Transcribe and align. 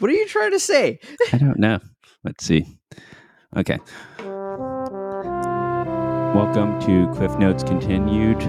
What 0.00 0.10
are 0.10 0.14
you 0.14 0.26
trying 0.26 0.50
to 0.52 0.58
say? 0.60 0.98
I 1.32 1.38
don't 1.38 1.58
know. 1.58 1.78
Let's 2.24 2.44
see. 2.44 2.66
Okay. 3.56 3.78
Welcome 6.34 6.80
to 6.82 7.08
Cliff 7.14 7.36
Notes 7.38 7.62
Continued, 7.62 8.40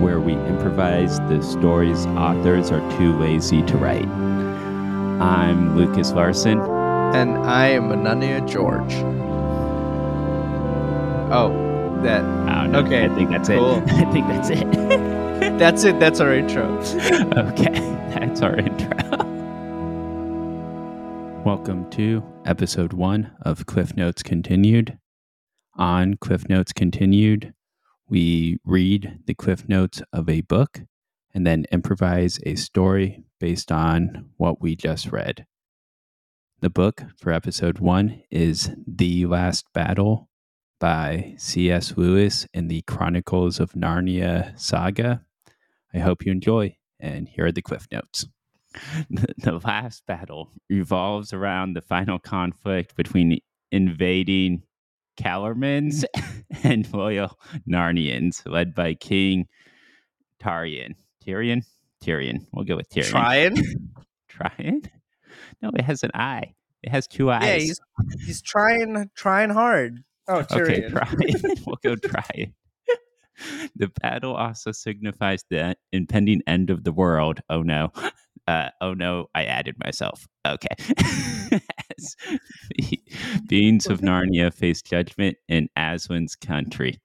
where 0.00 0.20
we 0.20 0.34
improvise 0.34 1.18
the 1.20 1.40
stories 1.42 2.04
authors 2.06 2.70
are 2.70 2.80
too 2.98 3.16
lazy 3.18 3.62
to 3.62 3.76
write. 3.78 4.06
I'm 5.22 5.76
Lucas 5.76 6.12
Larson. 6.12 6.60
And 6.60 7.38
I 7.38 7.68
am 7.68 7.88
Ananya 7.90 8.46
George. 8.48 8.92
Oh, 11.32 11.50
that. 12.02 12.22
Oh, 12.24 12.78
Okay, 12.80 13.04
I 13.06 13.08
think 13.14 13.30
that's 13.30 13.48
cool. 13.48 13.78
it. 13.78 13.90
I 13.92 14.04
think 14.12 14.26
that's 14.28 14.50
it. 14.50 14.70
That's 15.58 15.84
it. 15.84 15.98
That's 15.98 16.20
our 16.20 16.34
intro. 16.34 16.64
okay, 17.36 17.70
that's 18.14 18.42
our 18.42 18.56
intro. 18.56 18.90
Welcome 21.44 21.88
to 21.92 22.22
episode 22.44 22.92
one 22.92 23.32
of 23.40 23.64
Cliff 23.64 23.96
Notes 23.96 24.22
Continued. 24.22 24.98
On 25.74 26.18
Cliff 26.18 26.46
Notes 26.50 26.70
Continued, 26.70 27.54
we 28.06 28.58
read 28.62 29.20
the 29.24 29.32
Cliff 29.32 29.66
Notes 29.66 30.02
of 30.12 30.28
a 30.28 30.42
book 30.42 30.82
and 31.32 31.46
then 31.46 31.64
improvise 31.72 32.38
a 32.44 32.56
story 32.56 33.24
based 33.38 33.72
on 33.72 34.28
what 34.36 34.60
we 34.60 34.76
just 34.76 35.10
read. 35.10 35.46
The 36.60 36.68
book 36.68 37.04
for 37.16 37.32
episode 37.32 37.78
one 37.78 38.22
is 38.30 38.70
The 38.86 39.24
Last 39.24 39.64
Battle 39.72 40.28
by 40.78 41.34
C.S. 41.38 41.94
Lewis 41.96 42.46
in 42.52 42.68
the 42.68 42.82
Chronicles 42.82 43.58
of 43.58 43.72
Narnia 43.72 44.58
saga. 44.60 45.24
I 45.94 46.00
hope 46.00 46.26
you 46.26 46.32
enjoy, 46.32 46.76
and 47.00 47.28
here 47.30 47.46
are 47.46 47.52
the 47.52 47.62
Cliff 47.62 47.86
Notes. 47.90 48.26
The, 49.10 49.26
the 49.38 49.52
last 49.64 50.06
battle 50.06 50.50
revolves 50.68 51.32
around 51.32 51.74
the 51.74 51.80
final 51.80 52.18
conflict 52.18 52.94
between 52.94 53.40
invading 53.72 54.62
Calormens 55.20 56.04
and 56.62 56.90
loyal 56.92 57.36
Narnians, 57.68 58.42
led 58.48 58.74
by 58.74 58.94
King 58.94 59.48
Tarion. 60.40 60.94
Tyrion? 61.26 61.64
Tyrion. 62.02 62.46
We'll 62.52 62.64
go 62.64 62.76
with 62.76 62.88
Tyrion. 62.90 63.10
Trying. 63.10 63.56
Tryon? 64.28 64.82
No, 65.60 65.70
it 65.74 65.82
has 65.82 66.02
an 66.04 66.12
eye. 66.14 66.54
It 66.82 66.90
has 66.90 67.06
two 67.06 67.30
eyes. 67.30 67.44
Yeah, 67.44 67.58
he's 67.58 67.80
he's 68.24 68.42
trying 68.42 69.10
trying 69.14 69.50
hard. 69.50 70.02
Oh, 70.28 70.38
Okay, 70.50 70.82
Tyrion. 70.88 71.66
we'll 71.66 71.76
go 71.82 71.96
try. 71.96 72.52
The 73.76 73.88
battle 74.00 74.34
also 74.34 74.70
signifies 74.70 75.44
the 75.50 75.74
impending 75.92 76.42
end 76.46 76.70
of 76.70 76.84
the 76.84 76.92
world. 76.92 77.40
Oh 77.50 77.62
no. 77.62 77.90
Uh, 78.50 78.68
oh 78.80 78.94
no, 78.94 79.26
I 79.32 79.44
added 79.44 79.76
myself. 79.84 80.26
Okay. 80.44 80.74
Beings 83.46 83.86
of 83.86 84.00
Narnia 84.00 84.52
face 84.52 84.82
judgment 84.82 85.36
in 85.46 85.68
Aslan's 85.76 86.34
country. 86.34 87.00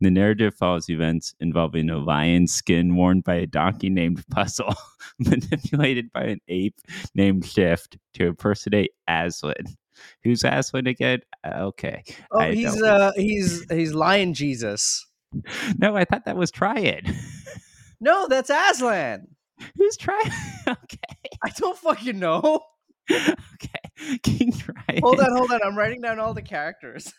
The 0.00 0.10
narrative 0.10 0.54
follows 0.54 0.88
events 0.88 1.34
involving 1.40 1.90
a 1.90 1.98
lion's 1.98 2.54
skin 2.54 2.96
worn 2.96 3.20
by 3.20 3.34
a 3.34 3.46
donkey 3.46 3.90
named 3.90 4.24
Puzzle, 4.30 4.74
manipulated 5.18 6.10
by 6.10 6.22
an 6.22 6.40
ape 6.48 6.80
named 7.14 7.44
Shift 7.44 7.98
to 8.14 8.28
impersonate 8.28 8.92
Aslan. 9.06 9.66
Who's 10.24 10.42
Aslan 10.42 10.86
again? 10.86 11.20
Uh, 11.44 11.64
Okay. 11.64 12.02
Oh, 12.32 12.40
I 12.40 12.54
he's 12.54 12.82
uh 12.82 13.12
he's 13.14 13.70
he's 13.70 13.92
Lion 13.92 14.32
Jesus. 14.32 15.04
No, 15.76 15.94
I 15.94 16.06
thought 16.06 16.24
that 16.24 16.38
was 16.38 16.50
Triad. 16.50 17.14
No, 18.00 18.26
that's 18.26 18.48
Aslan. 18.48 19.26
Who's 19.76 19.96
Triad? 19.96 20.32
okay. 20.68 21.30
I 21.42 21.50
don't 21.56 21.78
fucking 21.78 22.18
know. 22.18 22.60
Okay. 23.10 24.18
King 24.22 24.52
Triad. 24.52 25.00
Hold 25.00 25.18
on, 25.18 25.34
hold 25.34 25.50
on. 25.50 25.60
I'm 25.64 25.76
writing 25.78 26.02
down 26.02 26.18
all 26.20 26.34
the 26.34 26.42
characters. 26.42 27.10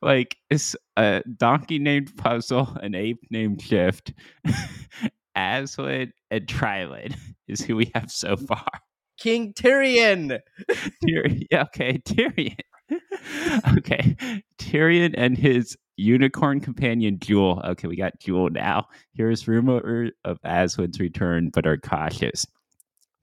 like 0.00 0.36
it's 0.48 0.74
a 0.96 1.22
donkey 1.36 1.78
named 1.78 2.16
Puzzle, 2.16 2.78
an 2.80 2.94
ape 2.94 3.20
named 3.30 3.60
Shift, 3.60 4.14
Aslan, 5.36 6.14
and 6.30 6.46
Trilid 6.46 7.14
is 7.46 7.60
who 7.60 7.76
we 7.76 7.90
have 7.94 8.10
so 8.10 8.36
far. 8.36 8.66
King 9.18 9.52
Tyrion. 9.52 10.40
Tyrion. 11.04 11.44
Okay, 11.52 11.98
Tyrion. 12.08 12.56
okay, 13.78 14.16
Tyrion 14.58 15.14
and 15.16 15.36
his 15.36 15.76
unicorn 16.00 16.60
companion 16.60 17.18
Jewel. 17.18 17.60
Okay, 17.64 17.88
we 17.88 17.96
got 17.96 18.18
Jewel 18.20 18.50
now. 18.50 18.86
Here's 19.14 19.46
rumor 19.46 20.10
of 20.24 20.38
Aslan's 20.44 20.98
return, 21.00 21.50
but 21.50 21.66
are 21.66 21.76
cautious. 21.76 22.46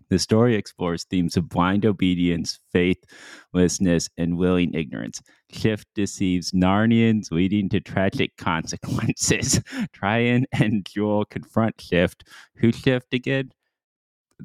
The 0.10 0.20
story 0.20 0.56
explores 0.56 1.04
themes 1.04 1.36
of 1.36 1.50
blind 1.50 1.86
obedience, 1.86 2.60
faithlessness, 2.72 4.10
and 4.18 4.38
willing 4.38 4.74
ignorance. 4.74 5.22
Shift 5.52 5.86
deceives 5.96 6.52
Narnians, 6.52 7.30
leading 7.30 7.68
to 7.70 7.82
tragic 7.82 8.38
consequences. 8.38 9.62
Tryon 9.94 10.46
and 10.54 10.86
Jewel 10.86 11.26
confront 11.26 11.82
Shift. 11.82 12.24
Who 12.58 12.72
Shift 12.72 13.14
again? 13.14 13.52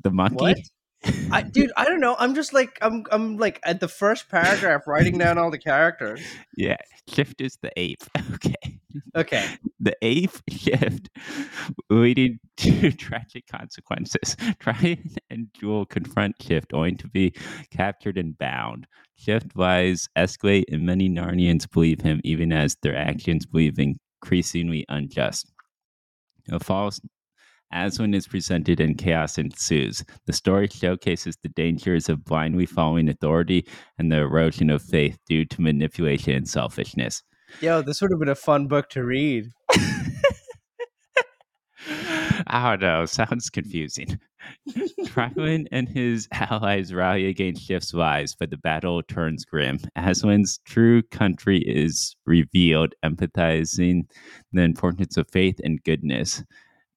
The 0.02 0.10
monkey? 0.10 0.36
What? 0.36 0.58
I, 1.30 1.42
dude, 1.42 1.72
I 1.76 1.84
don't 1.84 2.00
know. 2.00 2.16
I'm 2.18 2.34
just 2.34 2.52
like 2.52 2.78
I'm 2.80 3.04
I'm 3.10 3.36
like 3.36 3.60
at 3.64 3.80
the 3.80 3.88
first 3.88 4.28
paragraph 4.28 4.86
writing 4.86 5.18
down 5.18 5.38
all 5.38 5.50
the 5.50 5.58
characters. 5.58 6.20
Yeah, 6.56 6.76
Shift 7.08 7.40
is 7.40 7.58
the 7.62 7.70
ape. 7.76 8.02
Okay. 8.34 8.78
Okay. 9.16 9.46
The 9.80 9.96
ape 10.02 10.30
shift 10.50 11.08
leading 11.90 12.38
to 12.58 12.92
tragic 12.92 13.46
consequences. 13.46 14.36
Tryon 14.58 15.10
and 15.30 15.48
Jewel 15.54 15.86
confront 15.86 16.40
Shift, 16.42 16.72
only 16.72 16.94
to 16.96 17.08
be 17.08 17.34
captured 17.70 18.18
and 18.18 18.36
bound. 18.36 18.86
Shift 19.16 19.56
lies 19.56 20.08
escalate, 20.16 20.64
and 20.70 20.84
many 20.84 21.08
Narnians 21.08 21.70
believe 21.70 22.00
him, 22.00 22.20
even 22.24 22.52
as 22.52 22.76
their 22.82 22.96
actions 22.96 23.46
believe 23.46 23.78
increasingly 23.78 24.84
unjust. 24.88 25.52
A 26.50 26.60
false 26.60 27.00
Aswin 27.72 28.14
is 28.14 28.26
presented 28.26 28.80
and 28.80 28.98
chaos 28.98 29.38
ensues. 29.38 30.04
The 30.26 30.32
story 30.32 30.68
showcases 30.68 31.36
the 31.42 31.48
dangers 31.48 32.08
of 32.08 32.24
blindly 32.24 32.66
following 32.66 33.08
authority 33.08 33.66
and 33.98 34.10
the 34.10 34.18
erosion 34.18 34.70
of 34.70 34.82
faith 34.82 35.18
due 35.28 35.44
to 35.46 35.62
manipulation 35.62 36.34
and 36.34 36.48
selfishness. 36.48 37.22
Yo, 37.60 37.82
this 37.82 38.00
would 38.00 38.10
have 38.10 38.20
been 38.20 38.28
a 38.28 38.34
fun 38.34 38.66
book 38.66 38.88
to 38.90 39.04
read. 39.04 39.50
I 42.46 42.70
don't 42.70 42.80
know. 42.80 43.04
Sounds 43.06 43.50
confusing. 43.50 44.18
Trywin 45.04 45.66
and 45.72 45.88
his 45.88 46.28
allies 46.32 46.92
rally 46.92 47.26
against 47.26 47.66
Shift's 47.66 47.94
lies, 47.94 48.34
but 48.38 48.50
the 48.50 48.56
battle 48.56 49.02
turns 49.02 49.44
grim. 49.44 49.78
Aswin's 49.96 50.58
true 50.64 51.02
country 51.02 51.58
is 51.58 52.16
revealed, 52.26 52.94
empathizing 53.04 54.02
the 54.52 54.62
importance 54.62 55.16
of 55.16 55.30
faith 55.30 55.60
and 55.62 55.82
goodness. 55.84 56.42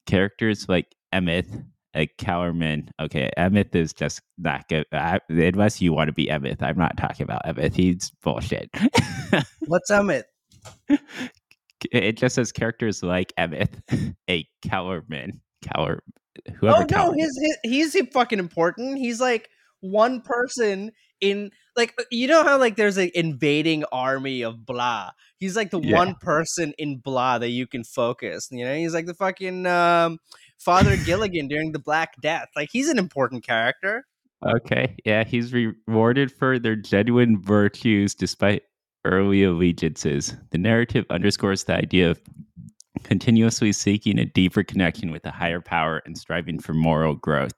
Characters 0.05 0.67
like 0.69 0.95
Emeth, 1.13 1.65
a 1.95 2.07
Cowerman. 2.19 2.89
Okay, 2.99 3.31
Emeth 3.37 3.75
is 3.75 3.93
just 3.93 4.21
not 4.37 4.67
good. 4.67 4.85
I, 4.91 5.19
unless 5.29 5.81
you 5.81 5.93
want 5.93 6.09
to 6.09 6.13
be 6.13 6.27
Emeth. 6.27 6.61
I'm 6.61 6.77
not 6.77 6.97
talking 6.97 7.23
about 7.23 7.45
Emeth. 7.45 7.73
He's 7.75 8.11
bullshit. 8.21 8.69
What's 9.67 9.89
Emmett? 9.89 10.25
it 11.91 12.17
just 12.17 12.35
says 12.35 12.51
characters 12.51 13.03
like 13.03 13.33
Emeth, 13.37 14.15
a 14.29 14.47
Cowerman. 14.65 15.39
Cower. 15.63 16.03
Whoever 16.57 16.83
Oh 16.83 16.85
no, 16.91 17.13
his, 17.13 17.57
his 17.63 17.93
he's 17.93 18.09
fucking 18.13 18.39
important. 18.39 18.97
He's 18.97 19.21
like 19.21 19.49
one 19.79 20.21
person 20.21 20.91
in 21.21 21.51
like 21.75 21.93
uh, 21.99 22.03
you 22.11 22.27
know 22.27 22.43
how 22.43 22.57
like 22.57 22.75
there's 22.75 22.97
an 22.97 23.11
invading 23.15 23.83
army 23.91 24.41
of 24.41 24.65
blah. 24.65 25.11
He's 25.37 25.55
like 25.55 25.71
the 25.71 25.79
Yeah. 25.81 25.95
one 25.95 26.15
person 26.15 26.73
in 26.77 26.97
blah 26.97 27.37
that 27.39 27.49
you 27.49 27.67
can 27.67 27.83
focus. 27.83 28.47
You 28.51 28.65
know, 28.65 28.75
he's 28.75 28.93
like 28.93 29.05
the 29.05 29.13
fucking 29.13 29.65
um, 29.65 30.19
Father 30.57 30.97
Gilligan 31.05 31.47
during 31.47 31.71
the 31.71 31.79
Black 31.79 32.13
Death. 32.21 32.49
Like 32.55 32.69
he's 32.71 32.89
an 32.89 32.99
important 32.99 33.45
character. 33.45 34.05
Okay, 34.45 34.95
yeah, 35.05 35.23
he's 35.23 35.53
rewarded 35.53 36.31
for 36.31 36.59
their 36.59 36.75
genuine 36.75 37.41
virtues 37.41 38.13
despite 38.13 38.63
early 39.03 39.43
allegiances. 39.43 40.35
The 40.51 40.57
narrative 40.57 41.05
underscores 41.09 41.63
the 41.63 41.75
idea 41.75 42.11
of 42.11 42.21
continuously 43.03 43.71
seeking 43.71 44.19
a 44.19 44.25
deeper 44.25 44.63
connection 44.63 45.11
with 45.11 45.25
a 45.25 45.31
higher 45.31 45.61
power 45.61 46.01
and 46.05 46.17
striving 46.17 46.59
for 46.59 46.73
moral 46.73 47.15
growth. 47.15 47.53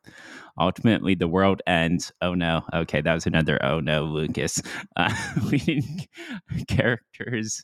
Ultimately, 0.59 1.15
the 1.15 1.27
world 1.27 1.61
ends. 1.67 2.11
Oh 2.21 2.33
no. 2.33 2.63
Okay, 2.73 3.01
that 3.01 3.13
was 3.13 3.25
another 3.27 3.63
oh 3.63 3.79
no, 3.79 4.03
Lucas. 4.03 4.61
Uh, 4.95 5.13
leading 5.51 6.07
characters 6.67 7.63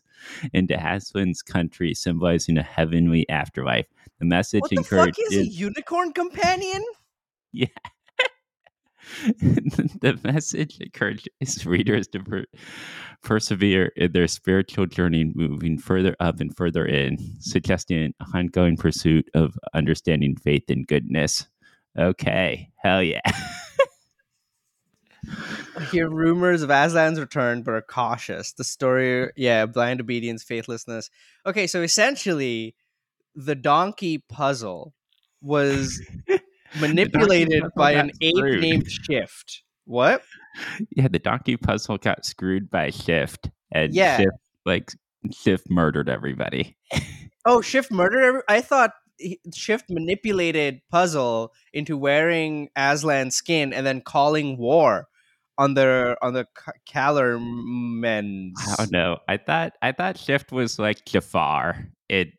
into 0.53 0.75
Aswin's 0.75 1.41
country, 1.41 1.93
symbolizing 1.95 2.57
a 2.57 2.63
heavenly 2.63 3.27
afterlife. 3.29 3.87
The 4.19 4.25
message 4.25 4.61
What 4.61 4.69
the 4.69 4.83
fuck 4.83 5.09
is 5.09 5.35
a 5.35 5.39
encourages. 5.39 5.59
unicorn 5.59 6.13
companion? 6.13 6.83
Yeah. 7.51 7.67
the 9.27 10.19
message 10.23 10.77
encourages 10.79 11.65
readers 11.65 12.07
to 12.09 12.19
per- 12.19 12.45
persevere 13.23 13.91
in 13.95 14.11
their 14.11 14.27
spiritual 14.27 14.85
journey, 14.85 15.31
moving 15.35 15.77
further 15.77 16.15
up 16.19 16.39
and 16.39 16.55
further 16.55 16.85
in, 16.85 17.17
suggesting 17.39 17.97
an 18.03 18.13
ongoing 18.33 18.77
pursuit 18.77 19.27
of 19.33 19.57
understanding 19.73 20.35
faith 20.35 20.63
and 20.69 20.87
goodness. 20.87 21.47
Okay. 21.97 22.69
Hell 22.77 23.03
yeah. 23.03 23.21
I 25.77 25.83
hear 25.85 26.09
rumors 26.09 26.61
of 26.61 26.69
Aslan's 26.69 27.19
return, 27.19 27.63
but 27.63 27.73
are 27.73 27.81
cautious. 27.81 28.51
The 28.53 28.63
story, 28.63 29.31
yeah, 29.35 29.65
blind 29.65 30.01
obedience, 30.01 30.43
faithlessness. 30.43 31.09
Okay, 31.45 31.65
so 31.67 31.81
essentially, 31.81 32.75
the 33.35 33.55
donkey 33.55 34.17
puzzle 34.17 34.93
was 35.41 36.01
manipulated 36.79 37.63
by 37.75 37.93
an 37.93 38.11
ape 38.21 38.35
screwed. 38.35 38.61
named 38.61 38.91
Shift. 38.91 39.63
What? 39.85 40.23
yeah, 40.95 41.07
the 41.07 41.19
donkey 41.19 41.57
puzzle 41.57 41.97
got 41.97 42.25
screwed 42.25 42.69
by 42.69 42.89
Shift, 42.89 43.49
and 43.71 43.93
Yeah. 43.93 44.17
Shift 44.17 44.37
like 44.65 44.91
Shift 45.31 45.69
murdered 45.69 46.09
everybody. 46.09 46.77
Oh, 47.45 47.59
Shift 47.59 47.91
murdered. 47.91 48.23
Every- 48.23 48.41
I 48.47 48.61
thought 48.61 48.91
he- 49.17 49.39
Shift 49.53 49.89
manipulated 49.89 50.81
Puzzle 50.89 51.51
into 51.73 51.97
wearing 51.97 52.69
Aslan's 52.77 53.35
skin 53.35 53.73
and 53.73 53.85
then 53.85 54.01
calling 54.01 54.57
war 54.57 55.07
on 55.57 55.73
the 55.75 56.17
on 56.21 56.33
the 56.33 56.47
Calormens. 56.89 58.53
I 58.67 58.75
don't 58.77 58.91
know. 58.91 59.17
I 59.27 59.37
thought 59.37 59.73
I 59.81 59.91
thought 59.91 60.17
Shift 60.17 60.51
was 60.51 60.79
like 60.79 61.05
Jafar 61.05 61.87
in 62.09 62.31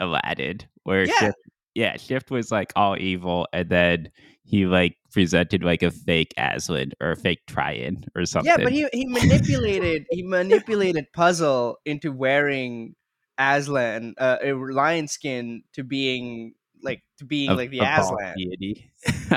Aladdin, 0.00 0.60
where 0.84 1.04
Yeah. 1.04 1.14
Shift, 1.18 1.38
yeah, 1.74 1.96
Shift 1.96 2.30
was 2.30 2.50
like 2.50 2.72
all 2.76 2.96
evil, 2.98 3.46
and 3.52 3.68
then 3.68 4.10
he 4.44 4.66
like 4.66 4.96
presented 5.12 5.62
like 5.62 5.82
a 5.82 5.90
fake 5.90 6.32
Aslan 6.38 6.92
or 7.00 7.12
a 7.12 7.16
fake 7.16 7.40
Trian 7.46 8.04
or 8.14 8.24
something. 8.26 8.50
Yeah, 8.50 8.62
but 8.64 8.72
he 8.72 8.86
he 8.92 9.06
manipulated 9.06 10.06
he 10.10 10.22
manipulated 10.22 11.06
Puzzle 11.14 11.78
into 11.84 12.12
wearing 12.12 12.94
Aslan 13.38 14.14
uh, 14.18 14.36
a 14.42 14.52
lion 14.52 15.08
skin 15.08 15.62
to 15.74 15.84
being 15.84 16.54
like 16.82 17.02
to 17.18 17.24
being 17.24 17.50
A- 17.50 17.54
like 17.54 17.70
the 17.70 17.80
Aslan. 17.80 18.34
deity. 18.36 18.90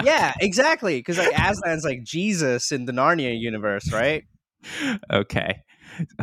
yeah, 0.04 0.34
exactly. 0.42 0.98
Because 1.00 1.18
like 1.18 1.34
Aslan's 1.34 1.84
like 1.84 2.04
Jesus 2.04 2.72
in 2.72 2.86
the 2.86 2.92
Narnia 2.92 3.40
universe, 3.40 3.92
right? 3.92 4.24
okay, 5.12 5.62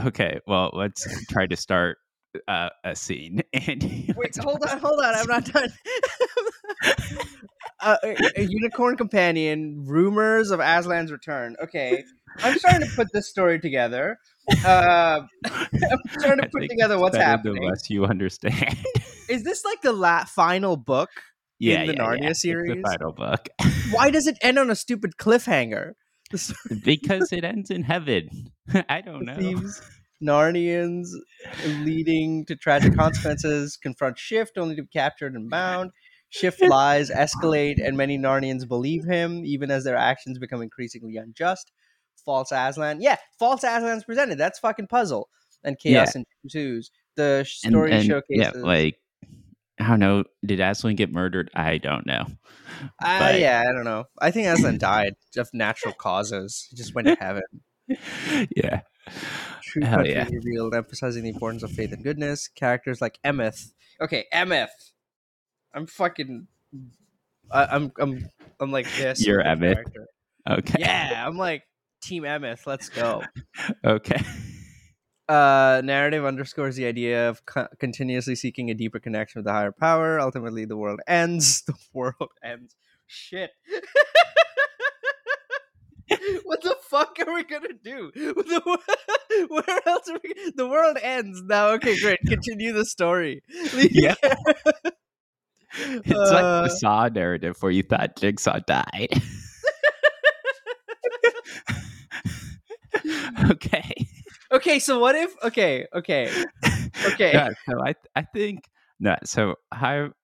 okay. 0.05 0.41
Well, 0.47 0.71
let's 0.75 1.07
try 1.29 1.47
to 1.47 1.57
start 1.57 1.99
uh, 2.47 2.69
a 2.85 2.95
scene. 2.95 3.43
Andy, 3.53 4.13
Wait, 4.17 4.37
hold 4.39 4.63
on, 4.69 4.79
hold 4.79 5.01
on. 5.01 5.15
I'm 5.15 5.27
not 5.27 5.45
done. 5.45 5.69
uh, 7.81 7.97
a, 8.05 8.17
a 8.37 8.43
unicorn 8.43 8.97
companion. 8.97 9.85
Rumors 9.87 10.51
of 10.51 10.61
Aslan's 10.61 11.11
return. 11.13 11.57
Okay, 11.63 12.05
I'm 12.43 12.59
starting 12.59 12.89
to 12.89 12.95
put 12.95 13.09
this 13.13 13.29
story 13.29 13.59
together. 13.59 14.19
Uh, 14.65 15.23
I'm 15.45 15.99
trying 16.21 16.39
to 16.39 16.49
put 16.53 16.69
together 16.69 16.99
what's 16.99 17.17
happening. 17.17 17.63
The 17.63 17.69
less 17.69 17.91
you 17.91 18.05
understand. 18.05 18.79
Is 19.29 19.45
this 19.45 19.65
like 19.65 19.83
the 19.83 19.93
la- 19.93 20.25
final 20.25 20.77
book? 20.77 21.11
yeah, 21.59 21.85
the 21.85 21.93
yeah, 21.93 21.99
Narnia 21.99 22.23
yeah. 22.23 22.31
It's 22.31 22.41
series? 22.43 22.83
the 22.83 22.83
final 22.83 23.13
book. 23.13 23.49
Why 23.91 24.11
does 24.17 24.27
it 24.27 24.39
end 24.43 24.59
on 24.59 24.71
a 24.71 24.77
stupid 24.77 25.17
cliffhanger? 25.19 25.93
Because 26.85 27.33
it 27.33 27.43
ends 27.43 27.71
in 27.71 27.85
heaven. 27.85 28.53
I 28.89 29.01
don't 29.01 29.25
know. 29.25 29.37
thieves, 29.37 29.81
Narnians, 30.23 31.09
leading 31.65 32.45
to 32.47 32.55
tragic 32.55 32.95
consequences, 32.95 33.79
confront 33.83 34.19
Shift 34.19 34.59
only 34.59 34.77
to 34.77 34.83
be 34.83 34.89
captured 34.93 35.35
and 35.35 35.49
bound. 35.49 35.91
Shift 36.29 36.61
lies 36.61 37.11
escalate, 37.11 37.83
and 37.83 37.97
many 37.97 38.19
Narnians 38.19 38.69
believe 38.69 39.05
him, 39.05 39.43
even 39.47 39.71
as 39.71 39.85
their 39.85 39.97
actions 39.97 40.39
become 40.39 40.61
increasingly 40.61 41.17
unjust. 41.17 41.73
False 42.29 42.53
Aslan, 42.53 43.01
yeah, 43.01 43.17
false 43.39 43.65
Aslan's 43.65 44.05
presented. 44.05 44.37
That's 44.37 44.59
fucking 44.59 44.87
puzzle 44.89 45.31
and 45.65 45.79
chaos 45.79 46.15
Yeah. 46.15 46.23
ensues. 46.45 46.91
The 47.17 47.47
story 47.49 47.91
and, 47.93 48.05
showcases. 48.05 48.29
Yeah, 48.37 48.51
like 48.55 48.99
I 49.81 49.89
don't 49.89 49.99
know. 49.99 50.25
Did 50.45 50.61
Aslan 50.61 50.95
get 50.97 51.11
murdered? 51.11 51.51
I 51.55 51.79
don't 51.79 52.05
know. 52.05 52.27
Ah, 53.03 53.19
but- 53.33 53.41
yeah, 53.41 53.65
I 53.67 53.73
don't 53.73 53.85
know. 53.85 54.05
I 54.21 54.31
think 54.31 54.47
Aslan 54.47 54.77
died 54.77 55.15
of 55.39 55.49
natural 55.55 55.95
causes. 55.95 56.67
He 56.69 56.77
just 56.77 56.95
went 56.95 57.09
to 57.09 57.15
heaven. 57.21 57.43
yeah. 58.55 58.83
True 59.63 59.85
Hell 59.85 60.07
yeah. 60.07 60.29
revealed, 60.31 60.75
emphasizing 60.75 61.23
the 61.23 61.31
importance 61.31 61.63
of 61.63 61.71
faith 61.71 61.93
and 61.95 62.05
goodness. 62.05 62.49
Characters 62.49 63.01
like 63.01 63.19
Emeth. 63.25 63.73
Okay, 64.03 64.27
Emeth. 64.35 64.69
I'm 65.73 65.87
fucking. 65.87 66.47
I, 67.51 67.65
I'm 67.71 67.91
I'm 67.99 68.29
I'm 68.61 68.71
like 68.71 68.87
this. 68.99 69.27
You're 69.27 69.43
Emeth. 69.43 69.73
character. 69.77 70.07
Okay. 70.51 70.77
Yeah, 70.81 71.25
I'm 71.27 71.39
like 71.39 71.63
Team 72.01 72.23
Emeth. 72.25 72.67
Let's 72.67 72.89
go. 72.89 73.23
Okay. 73.85 74.21
Uh, 75.29 75.83
narrative 75.85 76.25
underscores 76.25 76.77
the 76.77 76.87
idea 76.87 77.29
of 77.29 77.45
co- 77.45 77.67
continuously 77.79 78.35
seeking 78.35 78.71
a 78.71 78.75
deeper 78.75 78.99
connection 78.99 79.41
with 79.41 79.45
the 79.47 79.53
higher 79.53 79.73
power. 79.73 80.19
Ultimately, 80.19 80.65
the 80.65 80.77
world 80.77 81.01
ends. 81.07 81.63
The 81.67 81.75
world 81.93 82.31
ends. 82.43 82.75
Shit. 83.07 83.51
what 86.45 86.63
the 86.63 86.77
fuck 86.89 87.17
are 87.27 87.35
we 87.35 87.45
gonna 87.45 87.75
do? 87.85 88.11
The 88.15 88.79
Where 89.49 89.81
else 89.87 90.09
are 90.09 90.19
we? 90.25 90.53
The 90.57 90.67
world 90.67 90.97
ends 91.03 91.43
now. 91.45 91.69
Okay, 91.73 91.99
great. 92.01 92.21
Continue 92.27 92.73
the 92.73 92.87
story. 92.87 93.43
Yeah. 93.75 94.15
It's 95.81 96.09
like 96.09 96.45
Uh, 96.45 96.63
the 96.63 96.69
Saw 96.71 97.09
narrative 97.09 97.57
where 97.61 97.71
you 97.73 97.83
thought 97.83 98.17
Jigsaw 98.17 98.61
died. 98.67 99.11
okay. 103.51 104.07
okay. 104.53 104.79
So 104.79 104.99
what 104.99 105.15
if? 105.15 105.35
Okay. 105.45 105.87
Okay. 105.95 106.31
Okay. 107.07 107.33
Yeah, 107.33 107.51
so 107.69 107.81
I 107.85 107.95
I 108.17 108.23
think 108.23 108.65
no. 109.01 109.17
So 109.25 109.55
I'm 109.73 110.15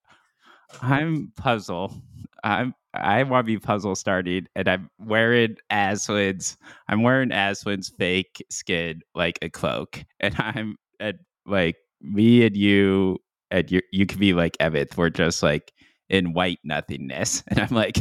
I'm 0.81 1.31
puzzle. 1.35 2.01
I'm 2.43 2.73
I 2.93 3.23
want 3.23 3.45
to 3.45 3.53
be 3.53 3.59
puzzle 3.59 3.95
starting, 3.95 4.47
and 4.55 4.67
I'm 4.67 4.89
wearing 4.99 5.55
Aslan's. 5.71 6.57
I'm 6.87 7.03
wearing 7.03 7.29
Aslan's 7.29 7.89
fake 7.89 8.45
skin 8.49 9.01
like 9.13 9.39
a 9.41 9.49
cloak, 9.49 10.03
and 10.19 10.35
I'm 10.39 10.77
and 10.99 11.17
like 11.45 11.77
me 12.01 12.45
and 12.45 12.55
you 12.55 13.19
and 13.51 13.69
you 13.71 13.81
you 13.91 14.05
could 14.05 14.19
be 14.19 14.33
like 14.33 14.57
Emmett. 14.59 14.97
We're 14.97 15.09
just 15.09 15.43
like 15.43 15.71
in 16.09 16.33
white 16.33 16.59
nothingness, 16.63 17.43
and 17.47 17.59
I'm 17.59 17.73
like, 17.75 17.97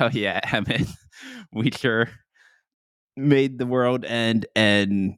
oh 0.00 0.10
yeah, 0.12 0.40
Emmett, 0.52 0.88
we 1.52 1.70
sure 1.70 2.08
made 3.16 3.58
the 3.58 3.66
world 3.66 4.04
end, 4.04 4.46
and 4.54 5.16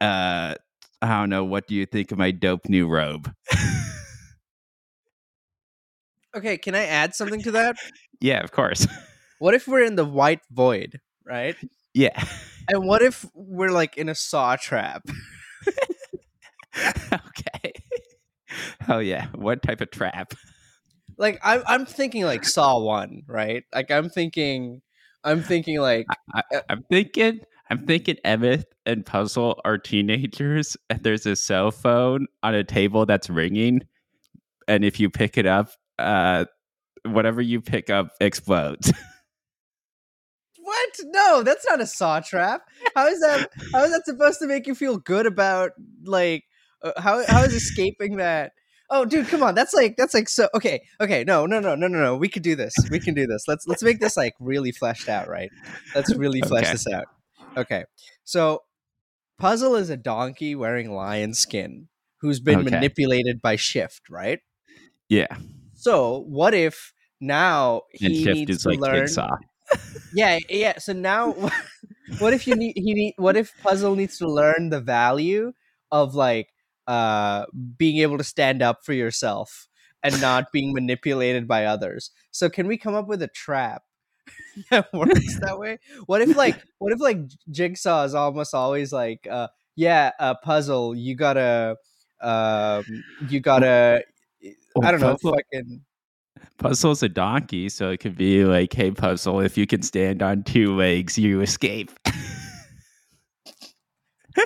uh. 0.00 0.54
I 1.02 1.18
don't 1.18 1.30
know. 1.30 1.44
What 1.44 1.66
do 1.66 1.74
you 1.74 1.86
think 1.86 2.12
of 2.12 2.18
my 2.18 2.30
dope 2.30 2.68
new 2.68 2.86
robe? 2.86 3.32
Okay. 6.36 6.58
Can 6.58 6.74
I 6.74 6.84
add 6.86 7.14
something 7.14 7.42
to 7.42 7.50
that? 7.52 7.76
yeah, 8.20 8.40
of 8.42 8.52
course. 8.52 8.86
What 9.40 9.54
if 9.54 9.66
we're 9.66 9.84
in 9.84 9.96
the 9.96 10.04
white 10.04 10.42
void, 10.50 11.00
right? 11.24 11.56
yeah. 11.94 12.22
And 12.68 12.86
what 12.86 13.02
if 13.02 13.26
we're 13.34 13.70
like 13.70 13.96
in 13.96 14.08
a 14.08 14.14
saw 14.14 14.56
trap? 14.56 15.02
okay. 16.76 17.72
Hell 18.80 19.02
yeah. 19.02 19.28
What 19.34 19.62
type 19.62 19.80
of 19.80 19.90
trap? 19.90 20.34
Like 21.16 21.40
I'm 21.42 21.62
I'm 21.66 21.86
thinking 21.86 22.24
like 22.24 22.44
Saw 22.44 22.78
One, 22.78 23.22
right? 23.26 23.64
Like 23.74 23.90
I'm 23.90 24.08
thinking 24.08 24.82
I'm 25.24 25.42
thinking 25.42 25.80
like 25.80 26.06
I'm 26.68 26.82
thinking 26.90 27.40
I'm 27.70 27.86
thinking 27.86 28.16
Emmett 28.24 28.66
and 28.86 29.04
Puzzle 29.04 29.60
are 29.64 29.78
teenagers 29.78 30.76
and 30.88 31.02
there's 31.02 31.26
a 31.26 31.36
cell 31.36 31.70
phone 31.70 32.26
on 32.42 32.54
a 32.54 32.64
table 32.64 33.06
that's 33.06 33.30
ringing 33.30 33.82
and 34.66 34.84
if 34.84 34.98
you 35.00 35.10
pick 35.10 35.38
it 35.38 35.46
up, 35.46 35.70
uh 35.98 36.46
whatever 37.04 37.40
you 37.40 37.60
pick 37.60 37.90
up 37.90 38.08
explodes. 38.20 38.92
what? 40.58 40.90
No, 41.04 41.42
that's 41.42 41.66
not 41.66 41.80
a 41.80 41.86
saw 41.86 42.20
trap. 42.20 42.62
How 42.94 43.06
is 43.06 43.20
that 43.20 43.50
how 43.72 43.84
is 43.84 43.92
that 43.92 44.04
supposed 44.04 44.38
to 44.40 44.46
make 44.46 44.66
you 44.66 44.74
feel 44.74 44.98
good 44.98 45.26
about 45.26 45.72
like 46.04 46.44
uh, 46.82 46.92
how 47.00 47.24
how 47.26 47.42
is 47.42 47.54
escaping 47.54 48.16
that? 48.16 48.52
Oh, 48.90 49.04
dude, 49.04 49.28
come 49.28 49.42
on. 49.42 49.54
That's 49.54 49.72
like 49.74 49.96
that's 49.96 50.14
like 50.14 50.28
so 50.28 50.48
okay. 50.54 50.82
Okay, 51.00 51.24
no, 51.24 51.46
no, 51.46 51.60
no, 51.60 51.74
no, 51.76 51.86
no, 51.88 51.98
no. 51.98 52.16
We 52.16 52.28
could 52.28 52.42
do 52.42 52.56
this. 52.56 52.86
We 52.90 53.00
can 53.00 53.14
do 53.14 53.26
this. 53.26 53.44
Let's 53.46 53.66
let's 53.66 53.82
make 53.82 54.00
this 54.00 54.16
like 54.16 54.34
really 54.40 54.72
fleshed 54.72 55.08
out, 55.08 55.28
right? 55.28 55.52
Let's 55.94 56.14
really 56.14 56.42
flesh 56.42 56.70
Okay. 56.70 56.72
this 56.72 56.86
out. 56.92 57.04
Okay. 57.56 57.84
So 58.24 58.62
Puzzle 59.38 59.76
is 59.76 59.90
a 59.90 59.96
donkey 59.96 60.54
wearing 60.54 60.92
lion 60.92 61.34
skin 61.34 61.88
who's 62.20 62.40
been 62.40 62.62
Okay. 62.62 62.64
manipulated 62.64 63.40
by 63.42 63.56
Shift, 63.56 64.10
right? 64.10 64.40
yeah. 65.08 65.36
So 65.74 66.20
what 66.28 66.54
if 66.54 66.92
now 67.20 67.82
he 67.92 68.06
And 68.06 68.14
shift 68.16 68.48
needs 68.48 68.58
is 68.58 68.64
to 68.64 68.70
like 68.70 68.80
learn? 68.80 69.22
Yeah, 70.12 70.38
yeah. 70.48 70.78
So 70.78 70.92
now, 70.92 71.34
what 72.18 72.34
if 72.34 72.46
you 72.46 72.56
need 72.56 72.74
he 72.76 72.94
need? 72.94 73.14
What 73.16 73.36
if 73.36 73.54
Puzzle 73.58 73.96
needs 73.96 74.18
to 74.18 74.28
learn 74.28 74.70
the 74.70 74.80
value 74.80 75.52
of 75.92 76.14
like 76.14 76.48
uh 76.86 77.46
being 77.76 77.98
able 77.98 78.18
to 78.18 78.24
stand 78.24 78.62
up 78.62 78.84
for 78.84 78.92
yourself 78.92 79.68
and 80.02 80.18
not 80.20 80.52
being 80.52 80.72
manipulated 80.72 81.46
by 81.46 81.64
others? 81.64 82.10
So 82.30 82.48
can 82.48 82.66
we 82.66 82.76
come 82.78 82.94
up 82.94 83.06
with 83.08 83.22
a 83.22 83.28
trap 83.28 83.82
that 84.70 84.92
works 84.92 85.38
that 85.40 85.58
way? 85.58 85.78
What 86.06 86.22
if 86.22 86.36
like 86.36 86.62
what 86.78 86.92
if 86.92 87.00
like 87.00 87.18
Jigsaw 87.50 88.04
is 88.04 88.14
almost 88.14 88.54
always 88.54 88.92
like 88.92 89.26
uh 89.30 89.48
yeah, 89.76 90.10
a 90.18 90.34
Puzzle, 90.34 90.94
you 90.94 91.14
gotta 91.14 91.76
um 92.20 92.84
you 93.28 93.40
gotta 93.40 94.04
I 94.82 94.90
don't 94.90 95.00
know, 95.00 95.12
Puzzle- 95.12 95.36
fucking 95.52 95.82
Puzzle's 96.58 97.02
a 97.02 97.08
donkey, 97.08 97.68
so 97.68 97.90
it 97.90 97.98
could 98.00 98.16
be 98.16 98.44
like, 98.44 98.72
"Hey, 98.72 98.90
Puzzle, 98.90 99.40
if 99.40 99.56
you 99.56 99.66
can 99.66 99.82
stand 99.82 100.22
on 100.22 100.42
two 100.42 100.76
legs, 100.76 101.18
you 101.18 101.40
escape." 101.40 101.90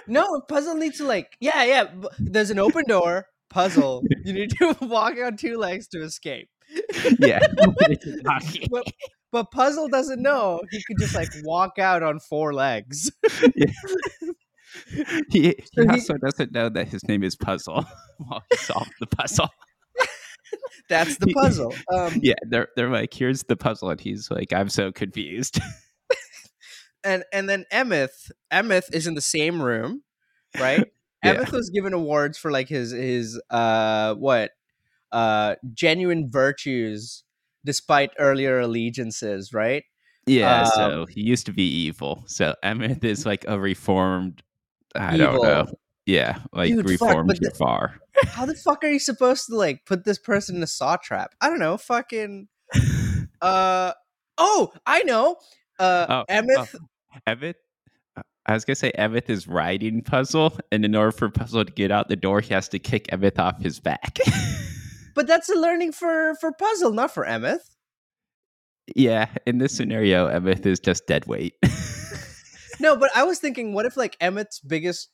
No, 0.07 0.41
puzzle 0.49 0.75
needs 0.76 0.99
to 0.99 1.05
like 1.07 1.37
yeah, 1.41 1.64
yeah. 1.64 1.85
There's 2.19 2.50
an 2.50 2.59
open 2.59 2.85
door. 2.88 3.26
Puzzle. 3.50 4.03
You 4.25 4.33
need 4.33 4.50
to 4.59 4.76
walk 4.83 5.14
on 5.25 5.37
two 5.37 5.57
legs 5.59 5.87
to 5.88 6.03
escape. 6.03 6.49
yeah, 7.21 7.38
it's 7.88 8.07
a 8.07 8.23
donkey. 8.23 8.67
But, 8.71 8.85
but 9.31 9.50
puzzle 9.53 9.88
doesn't 9.88 10.21
know. 10.21 10.61
He 10.73 10.83
could 10.83 10.99
just 10.99 11.14
like 11.14 11.29
walk 11.45 11.79
out 11.79 12.03
on 12.03 12.19
four 12.21 12.53
legs. 12.55 13.11
He, 13.55 13.67
he 15.31 15.55
So 15.73 15.83
he- 15.83 15.88
also 15.88 16.14
doesn't 16.14 16.53
know 16.53 16.69
that 16.69 16.88
his 16.88 17.05
name 17.07 17.23
is 17.23 17.37
Puzzle 17.37 17.85
while 18.19 18.43
he 18.50 18.57
solved 18.57 18.91
the 18.99 19.07
puzzle. 19.07 19.49
That's 20.88 21.17
the 21.19 21.29
puzzle. 21.29 21.75
Um, 21.93 22.19
Yeah, 22.23 22.35
they're 22.49 22.69
they're 22.76 22.91
like, 22.91 23.14
"Here's 23.14 23.43
the 23.45 23.57
puzzle," 23.57 23.91
and 23.91 24.00
he's 24.00 24.31
like, 24.31 24.53
"I'm 24.53 24.69
so 24.69 24.93
confused." 24.93 25.61
And 27.04 27.25
and 27.32 27.49
then 27.49 27.64
Emeth, 27.73 28.30
Emeth 28.52 28.92
is 28.92 29.06
in 29.06 29.14
the 29.14 29.20
same 29.20 29.61
room, 29.62 30.02
right? 30.58 30.87
Yeah. 31.25 31.37
Emeth 31.37 31.52
was 31.52 31.70
given 31.70 31.94
awards 31.94 32.37
for 32.37 32.50
like 32.50 32.68
his 32.68 32.90
his 32.90 33.40
uh 33.49 34.12
what 34.16 34.50
uh 35.11 35.54
genuine 35.73 36.30
virtues 36.30 37.25
despite 37.64 38.11
earlier 38.18 38.61
allegiances, 38.61 39.54
right? 39.54 39.84
Yeah, 40.26 40.64
Um, 40.64 40.70
so 40.75 41.06
he 41.06 41.23
used 41.23 41.46
to 41.46 41.52
be 41.52 41.62
evil. 41.62 42.25
So 42.26 42.54
Emmett 42.62 43.02
is 43.04 43.25
like 43.25 43.46
a 43.49 43.58
reformed. 43.58 44.42
I 44.94 45.16
don't 45.16 45.42
know. 45.42 45.66
Yeah, 46.04 46.40
like 46.52 46.68
Dude, 46.68 46.84
fuck, 46.90 47.00
reformed 47.00 47.28
but 47.28 47.40
the-. 47.40 47.90
How 48.26 48.44
the 48.44 48.54
fuck 48.54 48.84
are 48.84 48.90
you 48.90 48.99
supposed 48.99 49.46
to 49.46 49.56
like 49.56 49.87
put 49.87 50.04
this 50.04 50.18
person 50.18 50.56
in 50.56 50.62
a 50.62 50.66
saw 50.66 50.96
trap? 50.96 51.34
I 51.40 51.49
don't 51.49 51.58
know. 51.58 51.76
Fucking. 51.76 52.49
Uh 53.42 53.92
oh, 54.38 54.73
I 54.87 55.02
know. 55.02 55.37
Uh, 55.78 56.06
Oh, 56.08 56.25
Emeth. 56.30 56.75
Emmett. 57.26 57.56
Uh, 58.16 58.23
I 58.47 58.54
was 58.54 58.64
gonna 58.64 58.76
say 58.76 58.90
Emmett 58.92 59.28
is 59.30 59.47
riding 59.49 60.02
Puzzle, 60.02 60.59
and 60.73 60.85
in 60.85 60.94
order 60.94 61.12
for 61.12 61.28
Puzzle 61.30 61.64
to 61.64 61.73
get 61.73 61.90
out 61.90 62.09
the 62.09 62.16
door, 62.16 62.40
he 62.40 62.54
has 62.54 62.68
to 62.68 62.78
kick 62.78 63.12
Emmett 63.12 63.38
off 63.38 63.61
his 63.62 63.80
back. 63.80 64.18
But 65.14 65.28
that's 65.28 65.49
a 65.49 65.54
learning 65.54 65.92
for 65.92 66.35
for 66.40 66.50
puzzle, 66.50 66.90
not 66.92 67.14
for 67.14 67.25
Emeth. 67.25 67.76
yeah, 68.97 69.28
in 69.47 69.59
this 69.59 69.73
scenario, 69.76 70.26
Emmett 70.26 70.66
is 70.66 70.80
just 70.80 71.06
dead 71.06 71.26
weight. 71.26 71.54
No, 72.80 72.97
but 72.97 73.11
I 73.14 73.23
was 73.23 73.38
thinking, 73.38 73.73
what 73.73 73.87
if 73.87 73.97
like 73.97 74.16
Emmett's 74.21 74.59
biggest 74.59 75.09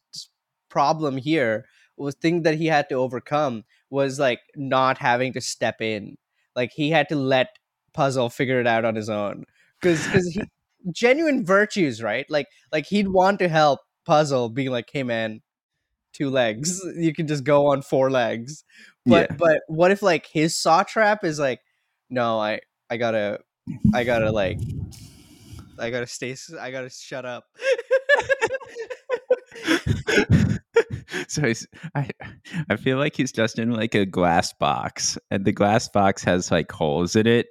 problem 0.71 1.19
here 1.19 1.67
was 1.99 2.15
thing 2.15 2.43
that 2.43 2.55
he 2.55 2.67
had 2.67 2.89
to 2.89 2.95
overcome 2.95 3.65
was 3.91 4.19
like 4.19 4.41
not 4.57 4.97
having 4.97 5.35
to 5.35 5.41
step 5.43 5.83
in. 5.83 6.17
Like 6.57 6.73
he 6.73 6.91
had 6.91 7.09
to 7.11 7.17
let 7.17 7.59
puzzle 7.93 8.31
figure 8.31 8.61
it 8.61 8.67
out 8.67 8.87
on 8.87 8.95
his 8.95 9.11
own. 9.11 9.45
Because 9.81 10.07
because 10.07 10.27
he 10.29 10.43
genuine 10.93 11.45
virtues, 11.45 12.03
right? 12.03 12.27
Like 12.29 12.47
like 12.73 12.87
he'd 12.87 13.09
want 13.09 13.39
to 13.41 13.49
help 13.49 13.81
puzzle, 14.07 14.49
being 14.49 14.71
like, 14.71 14.89
hey 14.93 15.03
man, 15.03 15.43
two 16.13 16.31
legs. 16.31 16.81
You 16.97 17.15
can 17.15 17.27
just 17.27 17.45
go 17.45 17.69
on 17.69 17.83
four 17.83 18.11
legs. 18.11 18.65
But 19.07 19.31
Yeah. 19.31 19.37
but 19.39 19.61
what 19.69 19.91
if 19.91 20.03
like 20.03 20.27
his 20.27 20.57
saw 20.57 20.83
trap 20.83 21.25
is 21.25 21.39
like, 21.39 21.61
no, 22.11 22.39
I 22.39 22.61
I 22.89 22.97
gotta 22.97 23.41
I 23.95 24.05
gotta 24.05 24.31
like 24.33 24.59
I 25.79 25.91
gotta 25.91 26.07
stay. 26.07 26.37
I 26.61 26.71
gotta 26.71 26.91
shut 26.91 27.25
up. 27.25 27.45
so 31.29 31.43
he's, 31.43 31.67
I, 31.95 32.09
I 32.69 32.77
feel 32.77 32.99
like 32.99 33.17
he's 33.17 33.33
just 33.33 33.59
in 33.59 33.71
like 33.73 33.95
a 33.95 34.05
glass 34.07 34.53
box, 34.53 35.19
and 35.31 35.45
the 35.45 35.53
glass 35.53 35.89
box 35.89 36.23
has 36.25 36.51
like 36.51 36.71
holes 36.71 37.17
in 37.17 37.27
it. 37.27 37.47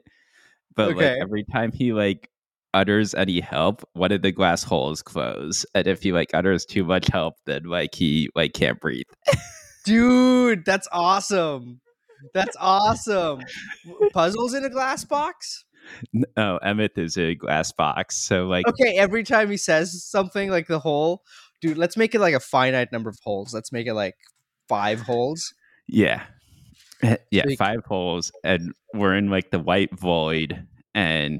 But 0.75 0.89
Okay. 0.89 1.13
like 1.13 1.21
every 1.21 1.43
time 1.45 1.71
he 1.71 1.93
like 1.93 2.29
utters 2.73 3.13
any 3.15 3.39
help, 3.39 3.83
one 3.93 4.11
of 4.11 4.21
the 4.21 4.31
glass 4.31 4.63
holes 4.63 5.01
close, 5.01 5.65
and 5.73 5.87
if 5.87 6.03
he 6.03 6.11
like 6.11 6.29
utters 6.33 6.65
too 6.65 6.83
much 6.83 7.07
help, 7.07 7.35
then 7.45 7.63
like 7.63 7.95
he 7.95 8.29
like 8.35 8.53
can't 8.53 8.79
breathe. 8.79 9.05
Dude, 9.85 10.65
that's 10.65 10.87
awesome. 10.91 11.81
That's 12.33 12.55
awesome. 12.59 13.41
Puzzles 14.13 14.53
in 14.53 14.65
a 14.65 14.69
glass 14.69 15.05
box? 15.05 15.63
N- 16.13 16.25
Oh, 16.37 16.57
Emmett 16.57 16.97
is 16.97 17.17
a 17.17 17.35
glass 17.35 17.71
box, 17.71 18.17
so 18.17 18.45
like 18.45 18.67
Okay, 18.67 18.97
every 18.97 19.23
time 19.23 19.49
he 19.49 19.57
says 19.57 20.03
something 20.03 20.49
like 20.49 20.67
the 20.67 20.79
hole, 20.79 21.23
dude, 21.61 21.77
let's 21.77 21.97
make 21.97 22.13
it 22.13 22.19
like 22.19 22.35
a 22.35 22.39
finite 22.39 22.91
number 22.91 23.09
of 23.09 23.17
holes. 23.23 23.53
Let's 23.53 23.71
make 23.71 23.87
it 23.87 23.93
like 23.93 24.15
five 24.67 25.01
holes. 25.01 25.53
Yeah. 25.87 26.23
Eh, 27.01 27.15
Yeah, 27.31 27.45
five 27.57 27.85
holes, 27.85 28.31
and 28.43 28.73
we're 28.93 29.15
in 29.15 29.29
like 29.29 29.51
the 29.51 29.59
white 29.59 29.97
void, 29.97 30.67
and 30.93 31.39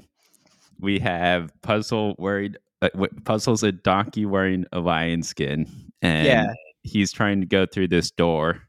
we 0.79 0.99
have 0.99 1.51
Puzzle 1.61 2.15
wearing 2.17 2.55
uh, 2.81 2.89
Puzzle's 3.25 3.61
a 3.63 3.71
donkey 3.71 4.25
wearing 4.25 4.65
a 4.71 4.79
lion 4.79 5.21
skin, 5.23 5.67
and 6.01 6.25
Yeah. 6.25 6.53
he's 6.83 7.11
trying 7.11 7.41
to 7.41 7.45
go 7.45 7.65
through 7.65 7.89
this 7.89 8.09
door, 8.11 8.61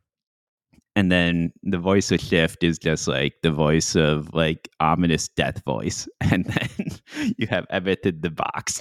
and 0.97 1.13
then 1.13 1.53
the 1.63 1.79
voice 1.79 2.11
of 2.11 2.21
Shift 2.21 2.65
is 2.65 2.79
just 2.79 3.07
like 3.07 3.35
the 3.43 3.53
voice 3.53 3.95
of 3.95 4.35
like 4.35 4.69
ominous 4.81 5.29
death 5.29 5.63
voice, 5.65 6.09
and 6.21 6.45
then 6.47 7.35
you 7.39 7.47
have 7.47 7.67
Emmett 7.71 8.05
in 8.05 8.21
the 8.21 8.31
box. 8.31 8.81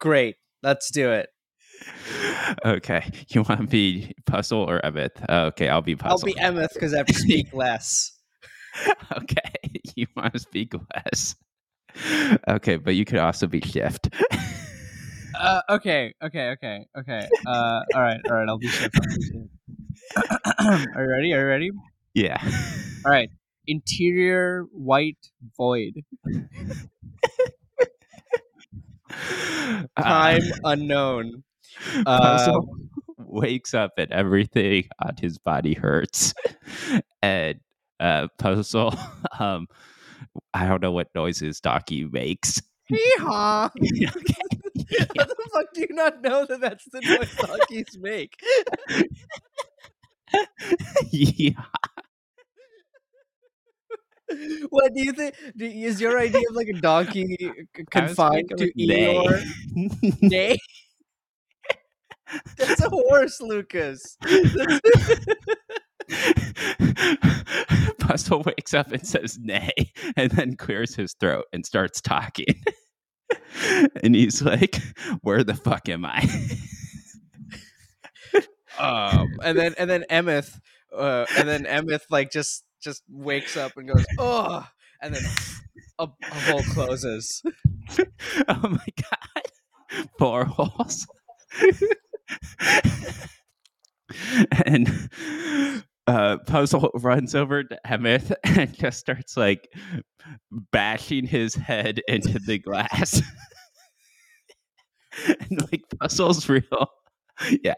Great. 0.00 0.36
Let's 0.62 0.90
do 0.90 1.10
it. 1.12 1.28
okay, 2.64 3.08
you 3.28 3.42
want 3.42 3.60
to 3.60 3.66
be 3.68 4.12
Puzzle 4.26 4.62
or 4.68 4.84
Emmett? 4.84 5.12
Okay, 5.28 5.68
I'll 5.68 5.82
be 5.82 5.94
Puzzle. 5.94 6.18
I'll 6.18 6.24
be 6.34 6.34
Emeth 6.40 6.74
because 6.74 6.92
I 6.92 6.98
have 6.98 7.06
to 7.06 7.14
speak 7.14 7.46
less. 7.52 8.12
okay, 9.16 9.52
you 9.94 10.06
want 10.16 10.32
to 10.32 10.40
speak 10.40 10.72
less. 10.96 11.36
Okay, 12.48 12.76
but 12.76 12.94
you 12.94 13.04
could 13.04 13.18
also 13.18 13.46
be 13.46 13.60
shift. 13.60 14.08
Uh, 15.38 15.60
okay, 15.70 16.14
okay, 16.22 16.50
okay, 16.50 16.86
okay. 16.98 17.28
Uh, 17.46 17.82
all 17.94 18.00
right, 18.00 18.20
all 18.28 18.34
right. 18.34 18.48
I'll 18.48 18.58
be 18.58 18.68
shift. 18.68 18.96
I'll 18.98 19.06
be 19.16 19.22
shift. 19.22 19.48
Are 20.96 21.04
you 21.04 21.10
ready? 21.10 21.32
Are 21.34 21.40
you 21.40 21.46
ready? 21.46 21.70
yeah. 22.14 22.38
All 23.04 23.12
right. 23.12 23.30
Interior 23.66 24.64
white 24.72 25.18
void. 25.56 26.02
Time 29.96 30.42
unknown. 30.64 31.44
Uh, 32.06 32.08
Uh, 32.08 32.60
wakes 33.18 33.74
up 33.74 33.92
and 33.98 34.10
everything 34.10 34.88
on 35.04 35.14
his 35.20 35.38
body 35.38 35.74
hurts, 35.74 36.34
and 37.22 37.60
uh, 38.00 38.28
Puzzle, 38.38 38.94
um, 39.38 39.66
I 40.54 40.66
don't 40.66 40.82
know 40.82 40.92
what 40.92 41.08
noises 41.14 41.60
Donkey 41.60 42.04
makes. 42.04 42.60
Hee-haw. 42.86 43.70
How 45.16 45.24
the 45.24 45.48
fuck 45.52 45.66
do 45.74 45.80
you 45.80 45.88
not 45.90 46.22
know 46.22 46.46
that 46.46 46.60
that's 46.60 46.84
the 46.90 47.00
noise 47.00 47.34
donkeys 47.36 47.98
make? 48.00 48.32
yeah. 51.10 51.50
What 54.68 54.94
do 54.94 55.04
you 55.04 55.12
think? 55.12 55.34
Do, 55.56 55.64
is 55.64 56.00
your 56.00 56.18
idea 56.18 56.42
of 56.48 56.54
like 56.54 56.68
a 56.68 56.80
donkey 56.80 57.36
confined 57.90 58.50
to 58.56 58.72
Eeyore? 58.74 59.42
Nay. 60.22 60.58
That's 62.56 62.82
a 62.82 62.90
horse, 62.90 63.40
Lucas. 63.40 64.16
Puzzle 68.08 68.42
wakes 68.46 68.72
up 68.72 68.90
and 68.90 69.06
says 69.06 69.38
nay, 69.38 69.70
and 70.16 70.30
then 70.30 70.56
clears 70.56 70.94
his 70.94 71.12
throat 71.20 71.44
and 71.52 71.66
starts 71.66 72.00
talking. 72.00 72.64
and 74.02 74.14
he's 74.14 74.40
like, 74.40 74.80
Where 75.20 75.44
the 75.44 75.54
fuck 75.54 75.90
am 75.90 76.06
I? 76.06 76.26
um, 78.78 79.28
and 79.44 79.58
then 79.58 79.74
and 79.76 79.90
then 79.90 80.06
Emeth, 80.10 80.58
uh, 80.96 81.26
and 81.36 81.46
then 81.46 81.64
Emeth 81.64 82.04
like 82.08 82.30
just 82.30 82.64
just 82.82 83.02
wakes 83.10 83.58
up 83.58 83.72
and 83.76 83.88
goes, 83.88 84.06
oh, 84.18 84.66
and 85.02 85.14
then 85.14 85.22
a, 85.98 86.04
a 86.04 86.34
hole 86.34 86.62
closes. 86.62 87.42
oh 88.48 88.68
my 88.70 88.86
god. 88.96 90.06
Four 90.18 90.46
holes. 90.46 91.06
and 94.64 95.10
uh, 96.08 96.38
Puzzle 96.46 96.90
runs 96.94 97.34
over 97.34 97.62
to 97.62 97.86
Emmett 97.86 98.32
and 98.44 98.72
just 98.74 98.98
starts 98.98 99.36
like 99.36 99.68
bashing 100.72 101.26
his 101.26 101.54
head 101.54 102.00
into 102.08 102.38
the 102.38 102.58
glass. 102.64 103.22
and 105.26 105.70
like 105.70 105.82
Puzzle's 106.00 106.48
real. 106.48 106.88
Yeah. 107.62 107.74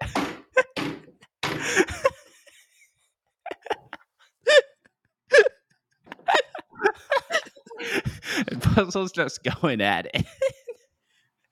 and 8.47 8.63
Puzzle's 8.63 9.13
just 9.13 9.41
going 9.43 9.81
at 9.81 10.07
it. 10.15 10.25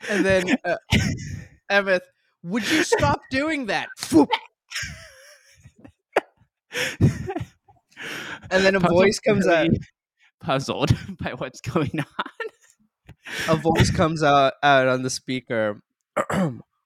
And 0.08 0.24
then 0.24 0.56
uh, 0.64 0.76
Emeth, 1.70 2.00
would 2.44 2.70
you 2.70 2.84
stop 2.84 3.20
doing 3.30 3.66
that? 3.66 3.88
And 8.50 8.64
then 8.64 8.74
a 8.74 8.80
Puzzle 8.80 8.96
voice 8.96 9.18
comes 9.18 9.46
out. 9.46 9.68
Puzzled 10.40 10.96
by 11.20 11.32
what's 11.34 11.60
going 11.60 12.00
on 12.00 12.06
A 13.48 13.56
voice 13.56 13.90
comes 13.90 14.22
out 14.22 14.54
out 14.62 14.88
on 14.88 15.02
the 15.02 15.10
speaker. 15.10 15.80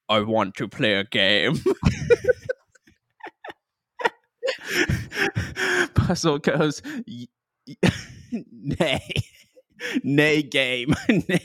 I 0.08 0.20
want 0.20 0.54
to 0.56 0.68
play 0.68 0.94
a 0.94 1.04
game. 1.04 1.54
Puzzle 5.94 6.38
goes, 6.38 6.82
"Y- 7.06 7.28
y- 7.66 7.90
nay, 8.52 9.08
nay 10.02 10.42
game, 10.42 10.94
nay 11.08 11.40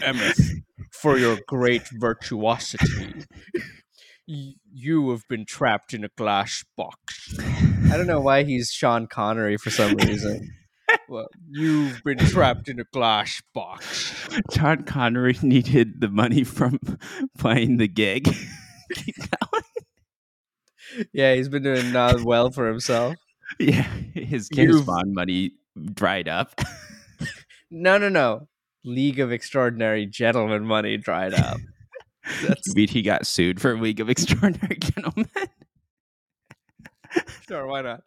game. 0.00 0.16
For 0.92 1.16
your 1.18 1.38
great 1.46 1.88
virtuosity, 1.88 3.24
you 4.72 5.10
have 5.10 5.26
been 5.28 5.44
trapped 5.44 5.92
in 5.94 6.04
a 6.04 6.08
glass 6.16 6.64
box. 6.76 7.36
I 7.38 7.96
don't 7.96 8.06
know 8.06 8.20
why 8.20 8.44
he's 8.44 8.70
Sean 8.70 9.06
Connery 9.06 9.56
for 9.56 9.70
some 9.70 9.94
reason. 9.94 10.48
Well, 11.08 11.28
you've 11.48 12.02
been 12.04 12.18
trapped 12.18 12.68
in 12.68 12.78
a 12.80 12.84
glass 12.92 13.42
box. 13.54 14.14
Sean 14.52 14.84
Connery 14.84 15.36
needed 15.42 16.00
the 16.00 16.08
money 16.08 16.44
from 16.44 16.78
playing 17.38 17.78
the 17.78 17.88
gig. 17.88 18.28
Yeah, 21.12 21.34
he's 21.34 21.48
been 21.48 21.62
doing 21.62 21.92
not 21.92 22.22
well 22.22 22.50
for 22.50 22.66
himself. 22.66 23.14
yeah, 23.60 23.82
his 24.12 24.48
James 24.48 24.82
Bond 24.82 25.14
money 25.14 25.52
dried 25.94 26.26
up. 26.26 26.60
No, 27.70 27.96
no, 27.96 28.08
no. 28.08 28.48
League 28.84 29.20
of 29.20 29.30
Extraordinary 29.30 30.04
Gentlemen 30.06 30.64
money 30.64 30.96
dried 30.96 31.32
up. 31.32 31.58
That's 32.46 32.66
You 32.68 32.74
mean 32.74 32.88
he 32.88 33.02
got 33.02 33.26
sued 33.26 33.60
for 33.60 33.76
League 33.78 34.00
of 34.00 34.08
Extraordinary 34.10 34.76
Gentlemen? 34.80 35.28
sure, 37.48 37.66
why 37.66 37.82
not? 37.82 38.02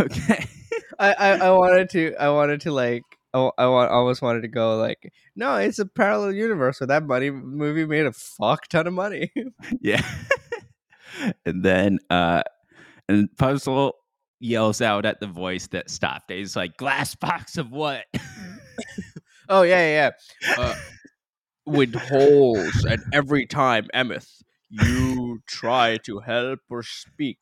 okay. 0.00 0.46
I, 0.98 1.12
I, 1.12 1.30
I 1.46 1.50
wanted 1.50 1.90
to 1.90 2.14
I 2.16 2.28
wanted 2.30 2.60
to 2.62 2.72
like 2.72 3.02
I, 3.32 3.50
I 3.58 3.66
wa- 3.66 3.86
almost 3.86 4.20
wanted 4.22 4.42
to 4.42 4.48
go 4.48 4.76
like 4.76 5.12
no 5.36 5.56
it's 5.56 5.78
a 5.78 5.86
parallel 5.86 6.32
universe 6.32 6.80
where 6.80 6.88
that 6.88 7.04
money 7.04 7.30
movie 7.30 7.86
made 7.86 8.06
a 8.06 8.12
fuck 8.12 8.66
ton 8.68 8.86
of 8.86 8.92
money 8.94 9.30
Yeah. 9.80 10.02
and 11.46 11.62
then 11.64 11.98
uh 12.10 12.42
and 13.08 13.28
Puzzle 13.36 13.94
yells 14.40 14.80
out 14.82 15.06
at 15.06 15.20
the 15.20 15.26
voice 15.26 15.66
that 15.68 15.88
stopped 15.90 16.30
it. 16.30 16.36
He's 16.38 16.54
like, 16.54 16.76
glass 16.76 17.14
box 17.14 17.56
of 17.56 17.70
what? 17.72 18.04
Oh 19.48 19.62
yeah 19.62 20.10
yeah. 20.42 20.56
Uh, 20.56 20.74
with 21.66 21.94
holes 21.94 22.84
and 22.84 23.02
every 23.12 23.46
time 23.46 23.86
Emeth 23.94 24.42
you 24.70 25.40
try 25.46 25.96
to 25.98 26.20
help 26.20 26.60
or 26.70 26.82
speak 26.82 27.38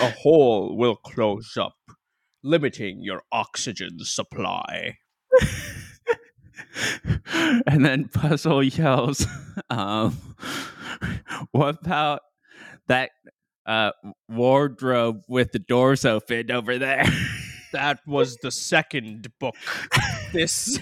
a 0.00 0.10
hole 0.10 0.76
will 0.76 0.96
close 0.96 1.56
up 1.56 1.76
limiting 2.42 3.02
your 3.02 3.22
oxygen 3.32 3.98
supply 4.00 4.98
and 7.66 7.84
then 7.84 8.08
Puzzle 8.08 8.62
yells, 8.62 9.26
um, 9.68 10.16
what 11.52 11.78
about 11.82 12.20
that 12.88 13.10
uh 13.66 13.92
wardrobe 14.28 15.22
with 15.28 15.52
the 15.52 15.58
doors 15.58 16.04
open 16.04 16.50
over 16.50 16.78
there? 16.78 17.04
that 17.72 18.00
was 18.06 18.36
the 18.42 18.50
second 18.50 19.28
book. 19.38 19.54
This 20.32 20.78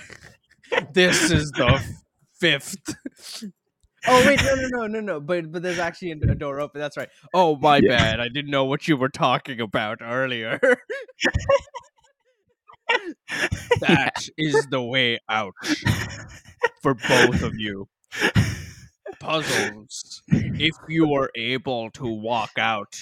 this 0.93 1.31
is 1.31 1.51
the 1.53 1.83
fifth. 2.39 2.77
Oh 4.07 4.25
wait 4.27 4.41
no 4.45 4.55
no 4.55 4.69
no 4.69 4.87
no 4.87 5.01
no 5.01 5.21
but 5.21 5.51
but 5.51 5.63
there's 5.63 5.79
actually 5.79 6.13
a, 6.13 6.35
door 6.35 6.61
open 6.61 6.81
that's 6.81 6.97
right. 6.97 7.09
Oh 7.35 7.57
my 7.57 7.79
Yeah. 7.83 7.97
bad 7.97 8.21
i 8.21 8.29
didn't 8.29 8.51
know 8.51 8.65
what 8.65 8.87
you 8.87 8.97
were 8.97 9.09
talking 9.09 9.61
about 9.61 9.99
earlier. 10.03 10.61
That 13.81 14.29
is 14.39 14.67
the 14.71 14.83
way 14.83 15.19
out 15.29 15.55
for 16.83 16.95
both 16.95 17.43
of 17.43 17.55
you. 17.57 17.87
Puzzles. 19.21 20.23
If 20.29 20.75
you 20.89 21.13
are 21.15 21.31
able 21.35 21.91
to 21.93 22.07
walk 22.07 22.53
out 22.59 22.97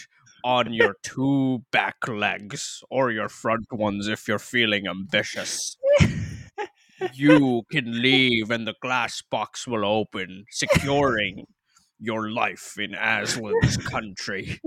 on 0.44 0.72
your 0.72 0.96
two 1.02 1.62
back 1.72 1.96
legs 2.08 2.82
or 2.90 3.10
your 3.10 3.28
front 3.28 3.66
ones 3.72 4.08
if 4.08 4.28
you're 4.28 4.38
feeling 4.38 4.86
ambitious 4.86 5.76
you 7.14 7.62
can 7.70 8.02
leave 8.02 8.50
and 8.50 8.66
the 8.66 8.74
glass 8.80 9.22
box 9.30 9.66
will 9.66 9.84
open, 9.84 10.44
securing 10.50 11.46
your 11.98 12.30
life 12.30 12.76
in 12.78 12.92
Aslan's 12.92 13.76
country, 13.76 14.60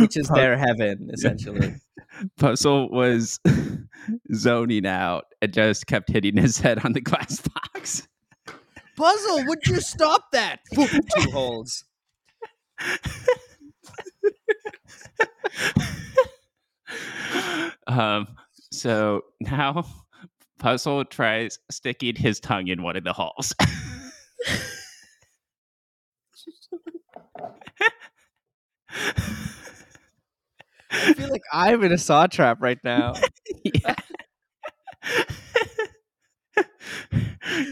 which 0.00 0.16
is 0.16 0.28
Pu- 0.28 0.34
their 0.34 0.56
heaven, 0.56 1.10
essentially. 1.12 1.74
Puzzle 2.38 2.88
was 2.90 3.40
zoning 4.34 4.86
out 4.86 5.24
and 5.42 5.52
just 5.52 5.86
kept 5.86 6.10
hitting 6.10 6.36
his 6.36 6.58
head 6.58 6.84
on 6.84 6.92
the 6.92 7.00
glass 7.00 7.40
box. 7.40 8.08
Puzzle, 8.96 9.44
would 9.46 9.66
you 9.66 9.80
stop 9.80 10.32
that? 10.32 10.60
Two 10.72 11.30
holes. 11.30 11.84
um, 17.86 18.26
so 18.70 19.22
now 19.40 19.84
Puzzle 20.58 21.04
tries 21.04 21.58
sticking 21.70 22.16
his 22.16 22.40
tongue 22.40 22.68
in 22.68 22.82
one 22.82 22.96
of 22.96 23.04
the 23.04 23.12
holes. 23.12 23.54
I 30.90 31.14
feel 31.14 31.30
like 31.30 31.42
I'm 31.52 31.82
in 31.84 31.92
a 31.92 31.98
saw 31.98 32.26
trap 32.26 32.58
right 32.60 32.78
now. 32.84 33.14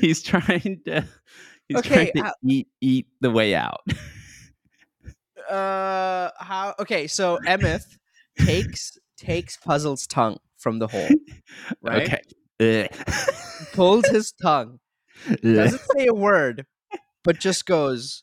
He's 0.00 0.22
trying 0.22 0.80
to 0.86 1.04
he's 1.68 1.78
Okay, 1.78 1.94
trying 1.94 2.12
to 2.14 2.22
how- 2.22 2.34
eat 2.44 2.68
eat 2.80 3.06
the 3.20 3.30
way 3.30 3.54
out. 3.54 3.80
Uh, 5.50 6.30
how? 6.38 6.74
Okay, 6.78 7.06
so 7.06 7.38
Emeth 7.46 7.96
takes 8.38 8.98
takes 9.16 9.56
Puzzle's 9.56 10.06
tongue 10.06 10.38
from 10.58 10.78
the 10.78 10.88
hole, 10.88 11.08
right? 11.82 12.22
Okay. 12.60 12.88
Pulls 13.72 14.06
his 14.06 14.32
tongue, 14.32 14.78
doesn't 15.42 15.82
say 15.96 16.06
a 16.06 16.14
word, 16.14 16.66
but 17.22 17.38
just 17.38 17.66
goes, 17.66 18.22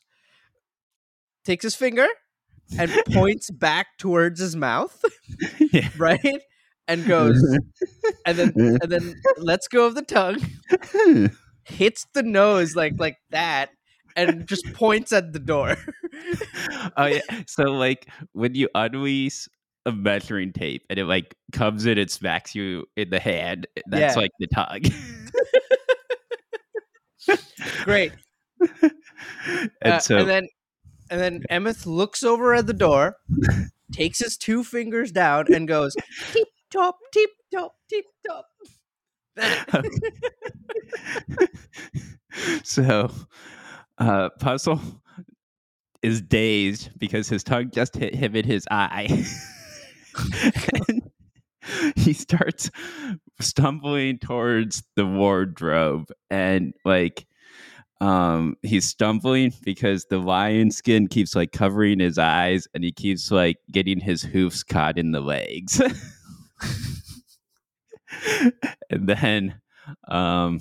takes 1.44 1.64
his 1.64 1.74
finger 1.74 2.06
and 2.78 2.90
points 3.12 3.50
back 3.50 3.86
towards 3.98 4.40
his 4.40 4.56
mouth, 4.56 5.04
yeah. 5.72 5.88
right? 5.96 6.40
And 6.88 7.06
goes, 7.06 7.40
and 8.26 8.36
then 8.36 8.52
and 8.56 8.90
then 8.90 9.14
lets 9.38 9.68
go 9.68 9.86
of 9.86 9.94
the 9.94 10.02
tongue, 10.02 10.40
hits 11.64 12.06
the 12.14 12.22
nose 12.22 12.74
like 12.74 12.94
like 12.98 13.16
that, 13.30 13.70
and 14.16 14.46
just 14.46 14.72
points 14.74 15.12
at 15.12 15.32
the 15.32 15.38
door. 15.38 15.76
oh 16.96 17.06
yeah. 17.06 17.20
So 17.46 17.64
like 17.64 18.08
when 18.32 18.54
you 18.54 18.68
unleash 18.74 19.48
a 19.86 19.92
measuring 19.92 20.52
tape 20.52 20.84
and 20.90 20.98
it 20.98 21.04
like 21.06 21.34
comes 21.52 21.86
in 21.86 21.98
and 21.98 22.10
smacks 22.10 22.54
you 22.54 22.86
in 22.96 23.10
the 23.10 23.20
hand, 23.20 23.66
that's 23.86 24.14
Yeah. 24.16 24.20
like 24.20 24.30
the 24.38 24.46
tug. 24.46 24.86
Great. 27.84 28.12
and 28.82 28.92
Uh, 29.84 29.98
so 29.98 30.18
and 30.18 30.28
then 30.28 30.48
and 31.10 31.20
then 31.20 31.42
Emeth 31.50 31.84
looks 31.86 32.22
over 32.22 32.54
at 32.54 32.66
the 32.66 32.72
door, 32.72 33.16
takes 33.92 34.20
his 34.20 34.36
two 34.36 34.64
fingers 34.64 35.12
down, 35.12 35.52
and 35.52 35.68
goes 35.68 35.94
tip 36.32 36.48
top, 36.70 36.98
tip 37.12 37.30
top, 37.52 37.74
tip 37.88 38.04
top. 38.26 38.46
so 42.62 43.10
uh 44.02 44.28
puzzle 44.40 44.80
is 46.02 46.20
dazed 46.20 46.90
because 46.98 47.28
his 47.28 47.44
tongue 47.44 47.70
just 47.70 47.94
hit 47.94 48.14
him 48.14 48.34
in 48.34 48.44
his 48.44 48.66
eye. 48.70 49.24
And 50.88 51.02
he 51.96 52.12
starts 52.12 52.70
stumbling 53.40 54.18
towards 54.18 54.82
the 54.94 55.06
wardrobe 55.06 56.10
and 56.30 56.74
like 56.84 57.26
um 58.02 58.56
he's 58.62 58.86
stumbling 58.86 59.54
because 59.62 60.04
the 60.10 60.18
lion 60.18 60.70
skin 60.70 61.06
keeps 61.06 61.34
like 61.34 61.52
covering 61.52 61.98
his 62.00 62.18
eyes 62.18 62.68
and 62.74 62.84
he 62.84 62.92
keeps 62.92 63.30
like 63.30 63.56
getting 63.70 64.00
his 64.00 64.22
hoofs 64.22 64.62
caught 64.62 64.98
in 64.98 65.12
the 65.12 65.20
legs. 65.20 65.80
And 68.90 69.08
then 69.08 69.60
um 70.08 70.60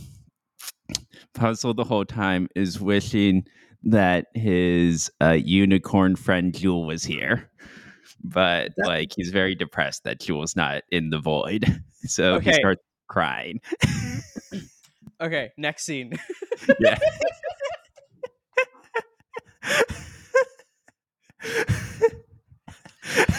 puzzle 1.34 1.74
the 1.74 1.84
whole 1.84 2.06
time 2.06 2.48
is 2.56 2.80
wishing 2.80 3.46
that 3.84 4.28
his 4.34 5.12
uh, 5.22 5.32
unicorn 5.32 6.16
friend 6.16 6.54
Jewel 6.56 6.86
was 6.86 7.04
here. 7.04 7.50
But 8.24 8.72
That- 8.78 8.88
like 8.88 9.12
he's 9.16 9.30
very 9.30 9.56
depressed 9.56 10.04
that 10.04 10.20
Jewel's 10.20 10.56
not 10.56 10.84
in 10.92 11.10
the 11.10 11.20
void. 11.20 11.66
So 12.04 12.40
he 12.40 12.52
starts 12.54 12.82
crying. 13.08 13.62
Okay, 15.22 15.52
next 15.56 15.84
scene. 15.84 16.14
Yeah. 16.80 16.98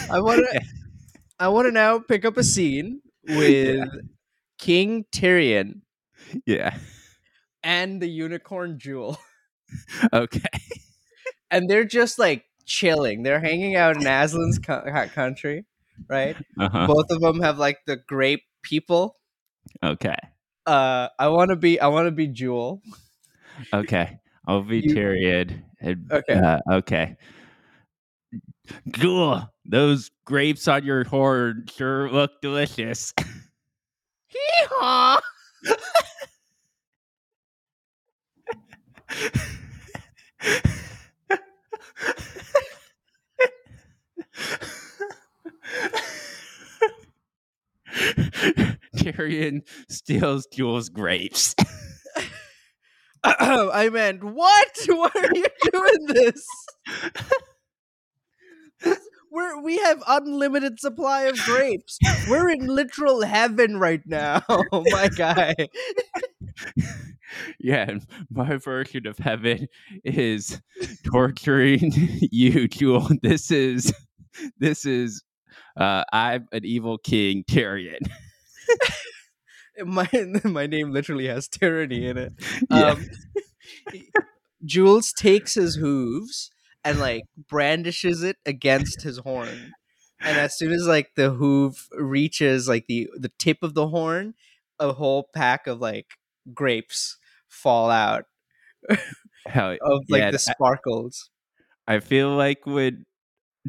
I 0.09 0.21
want 0.21 0.45
to. 0.49 0.61
I 1.39 1.47
want 1.49 1.65
to 1.67 1.71
now 1.71 1.99
pick 1.99 2.23
up 2.23 2.37
a 2.37 2.43
scene 2.43 3.01
with 3.27 3.89
King 4.57 5.05
Tyrion 5.11 5.81
yeah. 6.45 6.77
And 7.63 8.01
the 8.01 8.07
unicorn 8.09 8.77
Jewel, 8.79 9.17
Okay. 10.13 10.41
and 11.51 11.69
they're 11.69 11.85
just 11.85 12.19
like 12.19 12.45
chilling. 12.65 13.23
They're 13.23 13.39
hanging 13.39 13.75
out 13.75 13.95
in 13.97 14.03
Aslan's 14.03 14.59
co- 14.59 14.83
co- 14.85 15.07
country, 15.09 15.65
right? 16.07 16.35
Uh-huh. 16.59 16.87
Both 16.87 17.07
of 17.09 17.21
them 17.21 17.41
have 17.41 17.57
like 17.57 17.79
the 17.85 17.97
grape 17.97 18.43
people. 18.61 19.17
Okay. 19.83 20.15
Uh, 20.65 21.09
I 21.19 21.27
want 21.29 21.49
to 21.49 21.55
be. 21.55 21.79
I 21.79 21.87
want 21.87 22.07
to 22.07 22.11
be 22.11 22.27
Jewel. 22.27 22.81
Okay. 23.73 24.19
I'll 24.47 24.61
be 24.63 24.79
You- 24.79 24.95
Tyrion. 24.95 25.63
And, 25.81 26.09
Okay. 26.11 26.33
Uh, 26.33 26.59
okay. 26.71 27.15
Jewel, 28.89 29.49
those 29.65 30.09
grapes 30.25 30.67
on 30.67 30.85
your 30.85 31.03
horn 31.03 31.65
sure 31.75 32.09
look 32.09 32.31
delicious. 32.41 33.13
Hee-haw! 34.27 35.19
Tyrion 49.29 49.61
steals 49.89 50.47
Jewel's 50.51 50.89
grapes. 50.89 51.55
I 53.23 53.89
meant 53.89 54.23
what? 54.23 54.77
Why 54.87 55.09
are 55.15 55.35
you 55.35 55.45
doing 55.71 56.05
this? 56.07 56.45
We're 59.31 59.61
we 59.63 59.77
have 59.79 60.03
unlimited 60.07 60.79
supply 60.79 61.23
of 61.23 61.37
grapes. 61.37 61.97
We're 62.29 62.49
in 62.49 62.67
literal 62.67 63.23
heaven 63.23 63.79
right 63.79 64.01
now, 64.05 64.43
my 64.71 65.09
guy. 65.15 65.55
yeah, 67.59 67.95
my 68.29 68.57
version 68.57 69.07
of 69.07 69.17
heaven 69.17 69.67
is 70.03 70.61
torturing 71.03 71.91
you, 72.31 72.67
Jewel. 72.67 73.09
This 73.23 73.49
is 73.49 73.91
this 74.59 74.85
is 74.85 75.23
uh 75.79 76.03
I'm 76.13 76.45
an 76.51 76.63
evil 76.63 76.99
king, 76.99 77.43
Tyrion. 77.49 78.05
My 79.85 80.07
my 80.43 80.67
name 80.67 80.91
literally 80.91 81.27
has 81.27 81.47
tyranny 81.47 82.05
in 82.05 82.17
it. 82.17 82.33
Yeah. 82.69 82.91
Um, 82.91 83.05
Jules 84.65 85.11
takes 85.13 85.55
his 85.55 85.75
hooves 85.75 86.51
and 86.83 86.99
like 86.99 87.23
brandishes 87.49 88.23
it 88.23 88.37
against 88.45 89.01
his 89.01 89.17
horn. 89.19 89.73
And 90.21 90.37
as 90.37 90.57
soon 90.57 90.71
as 90.71 90.87
like 90.87 91.15
the 91.15 91.31
hoof 91.31 91.87
reaches 91.97 92.67
like 92.69 92.85
the 92.87 93.09
the 93.17 93.31
tip 93.39 93.57
of 93.63 93.73
the 93.73 93.87
horn, 93.87 94.35
a 94.79 94.93
whole 94.93 95.27
pack 95.33 95.67
of 95.67 95.81
like 95.81 96.07
grapes 96.53 97.17
fall 97.47 97.89
out 97.89 98.25
Hell, 99.47 99.77
of 99.81 100.03
like 100.09 100.19
Yeah, 100.19 100.31
the 100.31 100.35
I- 100.47 100.53
sparkles. 100.53 101.29
I 101.87 101.99
feel 101.99 102.29
like 102.35 102.65
when 102.65 103.05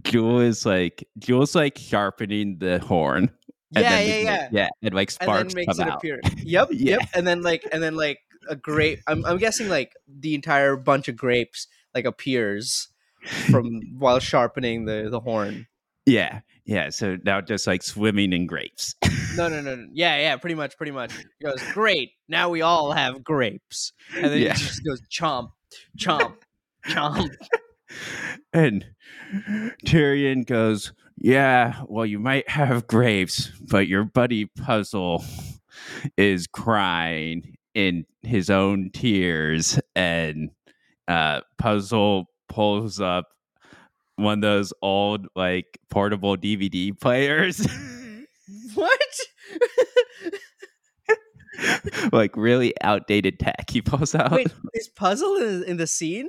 Jewel 0.05 0.41
is 0.41 0.65
like 0.65 1.09
Jewel's 1.19 1.55
like 1.55 1.79
sharpening 1.79 2.59
the 2.59 2.79
horn. 2.79 3.31
And 3.75 3.85
Yeah, 3.85 4.01
yeah, 4.01 4.17
yeah. 4.23 4.49
yeah, 4.51 4.69
and 4.83 4.95
like 4.95 5.09
And 5.09 5.13
sparks 5.13 5.55
makes 5.55 5.77
come 5.79 5.87
it 5.89 5.91
out. 5.91 5.99
appear. 5.99 6.21
Yep, 6.39 6.69
Yeah. 6.73 6.99
yep. 6.99 7.09
And 7.15 7.27
then 7.27 7.43
like 7.43 7.67
and 7.73 7.83
then 7.83 7.97
like 7.97 8.21
a 8.49 8.57
grape 8.57 9.01
I'm 9.07 9.25
I'm 9.25 9.39
guessing 9.39 9.69
like 9.69 9.93
the 10.07 10.35
entire 10.35 10.77
bunch 10.77 11.09
of 11.09 11.17
grapes 11.17 11.67
like 11.95 12.05
appears 12.05 12.89
from 13.51 13.81
while 13.99 14.19
sharpening 14.21 14.85
the 14.85 15.09
the 15.11 15.21
horn. 15.21 15.67
Yeah, 16.07 16.41
yeah. 16.67 16.91
So 16.91 17.17
now 17.25 17.41
just 17.41 17.67
like 17.67 17.83
swimming 17.83 18.33
in 18.35 18.47
grapes. 18.47 18.95
No, 19.37 19.49
no, 19.49 19.61
no, 19.63 19.75
no. 19.75 19.87
Yeah, 19.93 20.17
yeah, 20.19 20.37
pretty 20.37 20.55
much, 20.55 20.77
pretty 20.77 20.93
much. 20.93 21.13
He 21.17 21.45
goes, 21.45 21.61
Great, 21.73 22.11
now 22.29 22.51
we 22.51 22.61
all 22.61 22.93
have 22.93 23.25
grapes. 23.25 23.93
And 24.15 24.27
then 24.27 24.39
Yeah. 24.39 24.53
he 24.53 24.59
just 24.65 24.85
goes 24.85 25.01
chomp, 25.11 25.51
chomp, 25.99 26.35
chomp. 26.87 27.35
and 28.53 28.85
Tyrion 29.87 30.47
goes, 30.47 30.93
Yeah, 31.17 31.83
well, 31.87 32.07
you 32.07 32.19
might 32.19 32.49
have 32.49 32.87
grapes, 32.87 33.51
but 33.71 33.87
your 33.87 34.05
buddy 34.05 34.47
Puzzle 34.47 35.25
is 36.17 36.47
crying 36.47 37.57
in 37.75 38.07
his 38.23 38.51
own 38.51 38.91
tears. 38.93 39.79
And 39.95 40.51
uh, 41.09 41.41
Puzzle 41.59 42.27
pulls 42.49 43.01
up 43.01 43.29
one 44.17 44.39
of 44.39 44.43
those 44.43 44.73
old, 44.83 45.27
like, 45.35 45.79
portable 45.91 46.37
DVD 46.37 46.99
players. 46.99 47.67
What? 48.75 49.01
like, 52.13 52.37
really 52.37 52.75
outdated 52.83 53.39
tech. 53.39 53.71
He 53.71 53.81
pulls 53.81 54.15
out. 54.15 54.33
Wait, 54.33 54.53
is 54.75 54.89
puzzle 54.89 55.37
in, 55.37 55.65
in 55.65 55.77
the 55.79 55.87
scene? 55.87 56.29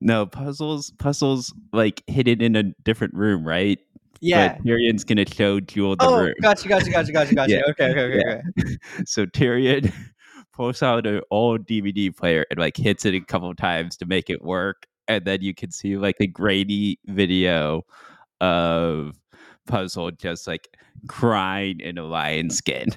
No, 0.00 0.26
puzzles, 0.26 0.90
puzzles, 0.98 1.52
like, 1.72 2.02
hidden 2.06 2.40
in 2.40 2.56
a 2.56 2.62
different 2.84 3.14
room, 3.14 3.46
right? 3.46 3.78
Yeah. 4.20 4.54
But 4.56 4.64
Tyrion's 4.64 5.04
gonna 5.04 5.26
show 5.28 5.60
Jewel 5.60 5.96
the 5.96 6.06
room. 6.06 6.14
Oh, 6.14 6.22
room. 6.24 6.34
gotcha, 6.40 6.68
gotcha, 6.68 6.90
gotcha, 6.90 7.12
gotcha, 7.12 7.34
gotcha. 7.34 7.52
Yeah. 7.52 7.62
Okay, 7.70 7.90
okay, 7.90 8.00
okay, 8.00 8.22
Yeah. 8.26 8.42
okay. 8.58 8.76
So 9.06 9.26
Tyrion 9.26 9.92
pulls 10.54 10.82
out 10.82 11.06
an 11.06 11.20
old 11.30 11.66
DVD 11.66 12.14
player 12.16 12.46
and 12.50 12.58
like 12.58 12.76
hits 12.76 13.04
it 13.04 13.14
a 13.14 13.20
couple 13.20 13.50
of 13.50 13.56
times 13.58 13.96
to 13.98 14.06
make 14.06 14.30
it 14.30 14.42
work, 14.42 14.86
and 15.08 15.24
then 15.24 15.42
you 15.42 15.52
can 15.54 15.70
see 15.70 15.96
like 15.98 16.16
a 16.20 16.26
grainy 16.26 16.98
video 17.06 17.82
of 18.40 19.16
Puzzle 19.66 20.10
just 20.12 20.46
like 20.46 20.68
crying 21.08 21.80
in 21.80 21.98
a 21.98 22.04
lion 22.04 22.48
skin. 22.50 22.88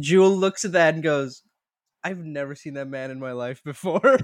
Jewel 0.00 0.36
looks 0.36 0.64
at 0.64 0.72
that 0.72 0.94
and 0.94 1.02
goes, 1.02 1.42
I've 2.04 2.18
never 2.18 2.54
seen 2.54 2.74
that 2.74 2.88
man 2.88 3.10
in 3.10 3.20
my 3.20 3.32
life 3.32 3.62
before. 3.64 4.02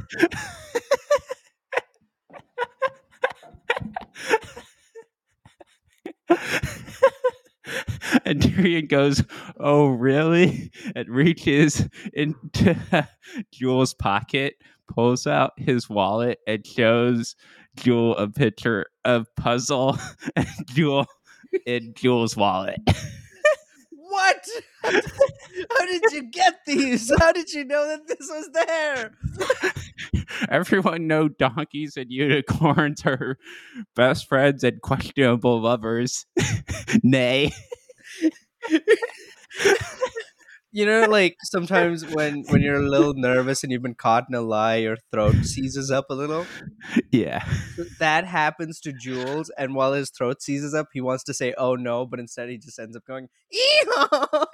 and 8.24 8.40
Tyrion 8.40 8.88
goes, 8.88 9.22
"Oh, 9.58 9.86
really?" 9.86 10.70
and 10.94 11.08
reaches 11.08 11.88
into 12.12 12.76
Jewel's 13.52 13.94
pocket, 13.94 14.54
pulls 14.92 15.26
out 15.26 15.52
his 15.56 15.88
wallet, 15.88 16.38
and 16.46 16.66
shows 16.66 17.36
Jewel 17.76 18.16
a 18.16 18.28
picture 18.28 18.86
of 19.04 19.26
Puzzle 19.36 19.98
and 20.36 20.46
Jewel 20.66 21.06
in 21.66 21.94
Jewel's 21.94 22.36
wallet. 22.36 22.80
What? 24.18 24.48
How 24.82 25.86
did 25.86 26.02
you 26.12 26.30
get 26.30 26.60
these? 26.66 27.12
How 27.18 27.32
did 27.32 27.52
you 27.52 27.64
know 27.64 27.86
that 27.86 28.06
this 28.06 28.28
was 28.30 28.50
there? 28.52 29.12
Everyone 30.50 31.06
know 31.06 31.28
donkeys 31.28 31.96
and 31.96 32.10
unicorns 32.10 33.04
are 33.04 33.38
best 33.94 34.28
friends 34.28 34.64
and 34.64 34.80
questionable 34.82 35.60
lovers. 35.60 36.26
Nay. 37.02 37.52
You 40.78 40.86
know, 40.86 41.06
like 41.10 41.36
sometimes 41.42 42.06
when 42.06 42.44
when 42.50 42.62
you're 42.62 42.76
a 42.80 42.88
little 42.88 43.12
nervous 43.12 43.64
and 43.64 43.72
you've 43.72 43.82
been 43.82 43.96
caught 43.96 44.26
in 44.28 44.36
a 44.36 44.40
lie, 44.40 44.76
your 44.76 44.96
throat 45.10 45.34
seizes 45.42 45.90
up 45.90 46.04
a 46.08 46.14
little. 46.14 46.46
Yeah. 47.10 47.44
That 47.98 48.26
happens 48.26 48.78
to 48.82 48.92
Jules, 48.92 49.50
and 49.58 49.74
while 49.74 49.92
his 49.92 50.10
throat 50.10 50.40
seizes 50.40 50.74
up, 50.74 50.86
he 50.92 51.00
wants 51.00 51.24
to 51.24 51.34
say 51.34 51.52
"oh 51.58 51.74
no," 51.74 52.06
but 52.06 52.20
instead 52.20 52.48
he 52.48 52.58
just 52.58 52.78
ends 52.78 52.96
up 52.96 53.02
going 53.08 53.28
"Eehaw!" 53.52 54.46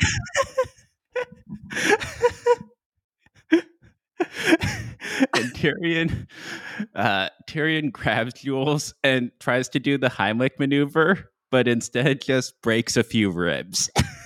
and 5.35 5.53
Tyrion, 5.53 6.27
uh, 6.95 7.29
Tyrion 7.47 7.93
grabs 7.93 8.33
Jules 8.33 8.95
and 9.05 9.31
tries 9.41 9.69
to 9.69 9.79
do 9.79 9.99
the 9.99 10.09
Heimlich 10.09 10.59
maneuver, 10.59 11.31
but 11.51 11.69
instead 11.69 12.23
just 12.23 12.59
breaks 12.63 12.97
a 12.97 13.03
few 13.03 13.31
ribs. 13.31 13.91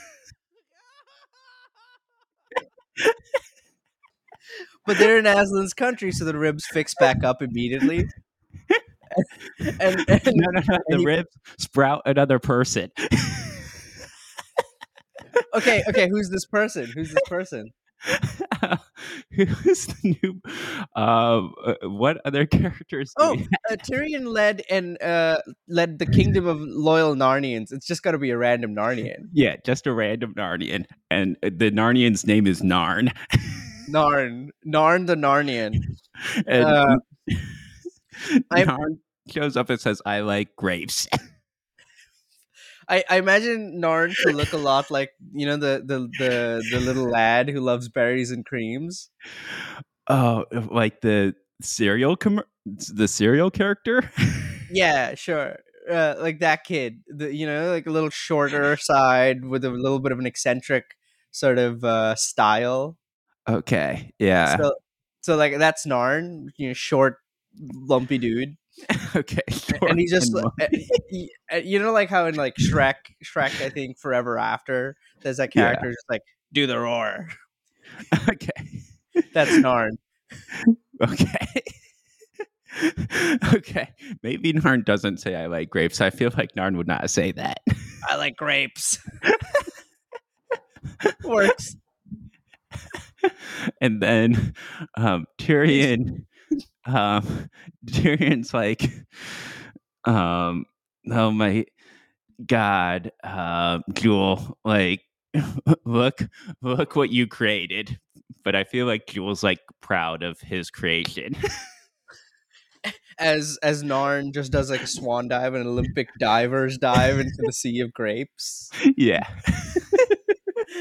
But 4.88 4.96
they're 4.96 5.18
in 5.18 5.26
Aslan's 5.26 5.74
country, 5.74 6.10
so 6.12 6.24
the 6.24 6.38
ribs 6.38 6.64
fix 6.72 6.94
back 6.98 7.22
up 7.22 7.42
immediately. 7.42 8.06
and, 9.58 10.02
and 10.08 10.22
no, 10.34 10.50
no, 10.50 10.62
no. 10.66 10.78
The 10.88 10.96
he- 10.96 11.04
ribs 11.04 11.28
sprout 11.58 12.00
another 12.06 12.38
person. 12.38 12.90
okay, 15.54 15.84
okay, 15.90 16.08
who's 16.08 16.30
this 16.30 16.46
person? 16.46 16.86
Who's 16.86 17.12
this 17.12 17.22
person? 17.26 17.70
Who's 19.32 19.86
the 19.86 20.16
new? 20.22 20.40
Um, 20.96 21.54
uh, 21.62 21.74
what 21.82 22.18
other 22.24 22.46
characters? 22.46 23.12
do 23.18 23.24
Oh, 23.24 23.36
uh, 23.70 23.76
Tyrion 23.76 24.26
led 24.26 24.62
and 24.70 25.00
uh, 25.02 25.42
led 25.68 25.98
the 25.98 26.06
kingdom 26.06 26.46
of 26.46 26.58
loyal 26.60 27.14
Narnians. 27.14 27.72
It's 27.72 27.86
just 27.86 28.02
got 28.02 28.12
to 28.12 28.18
be 28.18 28.30
a 28.30 28.38
random 28.38 28.74
Narnian. 28.74 29.28
Yeah, 29.32 29.56
just 29.66 29.86
a 29.86 29.92
random 29.92 30.32
Narnian, 30.34 30.86
and 31.10 31.36
uh, 31.42 31.50
the 31.54 31.70
Narnian's 31.70 32.26
name 32.26 32.46
is 32.46 32.62
Narn. 32.62 33.12
Narn, 33.88 34.48
Narn 34.66 35.06
the 35.06 35.14
Narnian. 35.16 35.74
and 36.46 36.64
Uh, 36.64 36.96
Narn 38.52 38.98
shows 39.30 39.56
up 39.56 39.70
and 39.70 39.80
says, 39.80 40.02
"I 40.04 40.20
like 40.20 40.54
grapes." 40.56 41.08
I, 42.88 43.04
I 43.10 43.18
imagine 43.18 43.80
Narn 43.82 44.14
to 44.24 44.32
look 44.32 44.52
a 44.54 44.56
lot 44.56 44.90
like 44.90 45.10
you 45.32 45.46
know 45.46 45.56
the 45.56 45.82
the 45.84 46.08
the, 46.18 46.64
the 46.70 46.80
little 46.80 47.10
lad 47.10 47.48
who 47.50 47.60
loves 47.60 47.88
berries 47.88 48.30
and 48.30 48.44
creams. 48.46 49.10
oh, 50.08 50.44
like 50.70 51.02
the 51.02 51.34
cereal 51.60 52.16
com- 52.16 52.44
the 52.64 53.08
cereal 53.08 53.50
character. 53.50 54.10
Yeah, 54.70 55.14
sure. 55.14 55.58
Uh, 55.90 56.14
like 56.18 56.40
that 56.40 56.64
kid, 56.64 57.00
the, 57.06 57.34
you 57.34 57.46
know, 57.46 57.70
like 57.70 57.86
a 57.86 57.90
little 57.90 58.10
shorter 58.10 58.76
side 58.76 59.44
with 59.44 59.64
a 59.64 59.70
little 59.70 59.98
bit 59.98 60.12
of 60.12 60.18
an 60.18 60.26
eccentric 60.26 60.96
sort 61.30 61.58
of 61.58 61.82
uh, 61.84 62.14
style. 62.14 62.98
Okay, 63.48 64.12
yeah, 64.18 64.56
So, 64.56 64.74
so 65.20 65.36
like 65.36 65.58
that's 65.58 65.86
Narn, 65.86 66.48
you 66.56 66.68
know, 66.68 66.74
short, 66.74 67.16
lumpy 67.60 68.18
dude, 68.18 68.56
okay, 69.16 69.40
and 69.82 69.98
he 69.98 70.06
just, 70.06 70.34
uh, 70.34 70.50
you 71.62 71.78
know, 71.78 71.92
like 71.92 72.08
how 72.08 72.26
in 72.26 72.34
like 72.36 72.54
Shrek, 72.56 72.94
Shrek, 73.24 73.60
I 73.64 73.70
think 73.70 73.98
Forever 73.98 74.38
After, 74.38 74.96
there's 75.22 75.38
that 75.38 75.54
Yeah. 75.54 75.62
character 75.64 75.90
just 75.90 76.06
like 76.08 76.22
do 76.52 76.66
the 76.66 76.78
roar. 76.78 77.28
okay, 78.28 78.50
That's 79.32 79.50
Narn. 79.50 79.92
okay. 81.02 81.62
okay, 83.54 83.88
maybe 84.22 84.52
Narn 84.52 84.84
doesn't 84.84 85.18
say 85.18 85.34
I 85.34 85.46
like 85.46 85.70
grapes. 85.70 86.00
I 86.00 86.10
feel 86.10 86.30
like 86.36 86.52
Narn 86.54 86.76
would 86.76 86.86
not 86.86 87.10
say 87.10 87.32
that. 87.32 87.58
I 88.08 88.16
like 88.16 88.36
grapes. 88.36 88.98
Works. 91.24 91.76
and 93.80 94.02
then 94.02 94.54
um, 94.96 95.26
Tyrion, 95.38 96.26
um, 96.86 97.50
Tyrion's 97.86 98.54
like, 98.54 98.90
um, 100.04 100.64
oh 101.10 101.30
my 101.30 101.66
god, 102.46 103.12
uh, 103.24 103.80
Jewel, 103.94 104.58
like, 104.64 105.02
look, 105.84 106.20
look 106.62 106.96
what 106.96 107.10
you 107.10 107.26
created. 107.26 107.98
But 108.44 108.54
I 108.54 108.64
feel 108.64 108.86
like 108.86 109.06
Jewel's 109.06 109.42
like 109.42 109.60
proud 109.80 110.22
of 110.22 110.40
his 110.40 110.70
creation. 110.70 111.36
As 113.18 113.58
as 113.64 113.82
Narn 113.82 114.32
just 114.32 114.52
does 114.52 114.70
like 114.70 114.82
a 114.82 114.86
swan 114.86 115.26
dive, 115.26 115.54
an 115.54 115.66
Olympic 115.66 116.08
divers 116.20 116.78
dive 116.78 117.18
into 117.18 117.36
the 117.38 117.52
sea 117.52 117.80
of 117.80 117.92
grapes. 117.92 118.70
yeah. 118.96 119.26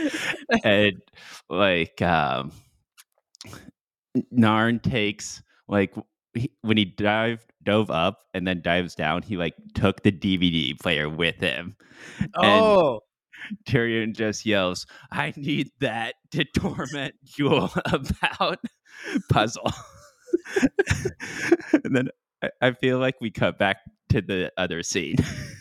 and 0.64 1.02
like 1.50 2.02
um 2.02 2.52
Narn 4.34 4.82
takes 4.82 5.42
like 5.68 5.94
he, 6.34 6.52
when 6.62 6.78
he 6.78 6.86
dived 6.86 7.52
dove 7.64 7.92
up 7.92 8.24
and 8.34 8.48
then 8.48 8.62
dives 8.62 8.96
down, 8.96 9.22
he 9.22 9.38
like 9.38 9.54
took 9.74 10.04
the 10.04 10.12
DVD 10.12 10.80
player 10.80 11.10
with 11.10 11.40
him. 11.40 11.76
Oh, 12.36 13.02
Tyrion 13.68 14.16
just 14.16 14.46
yells, 14.46 14.86
"I 15.12 15.34
need 15.36 15.70
that 15.80 16.16
to 16.32 16.46
torment 16.46 17.16
Jewel 17.24 17.72
about 17.92 18.60
puzzle." 19.30 19.72
and 21.84 21.96
then 21.96 22.10
I, 22.42 22.50
I 22.62 22.72
feel 22.72 23.00
like 23.00 23.16
we 23.22 23.32
cut 23.32 23.58
back 23.58 23.78
to 24.10 24.22
the 24.22 24.52
other 24.58 24.84
scene. 24.84 25.16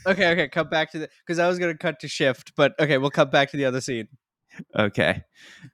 okay, 0.06 0.30
okay. 0.32 0.48
Cut 0.48 0.70
back 0.70 0.92
to 0.92 1.00
the 1.00 1.08
because 1.26 1.38
I 1.38 1.48
was 1.48 1.58
gonna 1.58 1.76
cut 1.76 2.00
to 2.00 2.08
shift, 2.08 2.52
but 2.56 2.74
okay, 2.78 2.98
we'll 2.98 3.10
cut 3.10 3.30
back 3.30 3.50
to 3.50 3.56
the 3.56 3.64
other 3.64 3.80
scene. 3.80 4.08
Okay. 4.78 5.22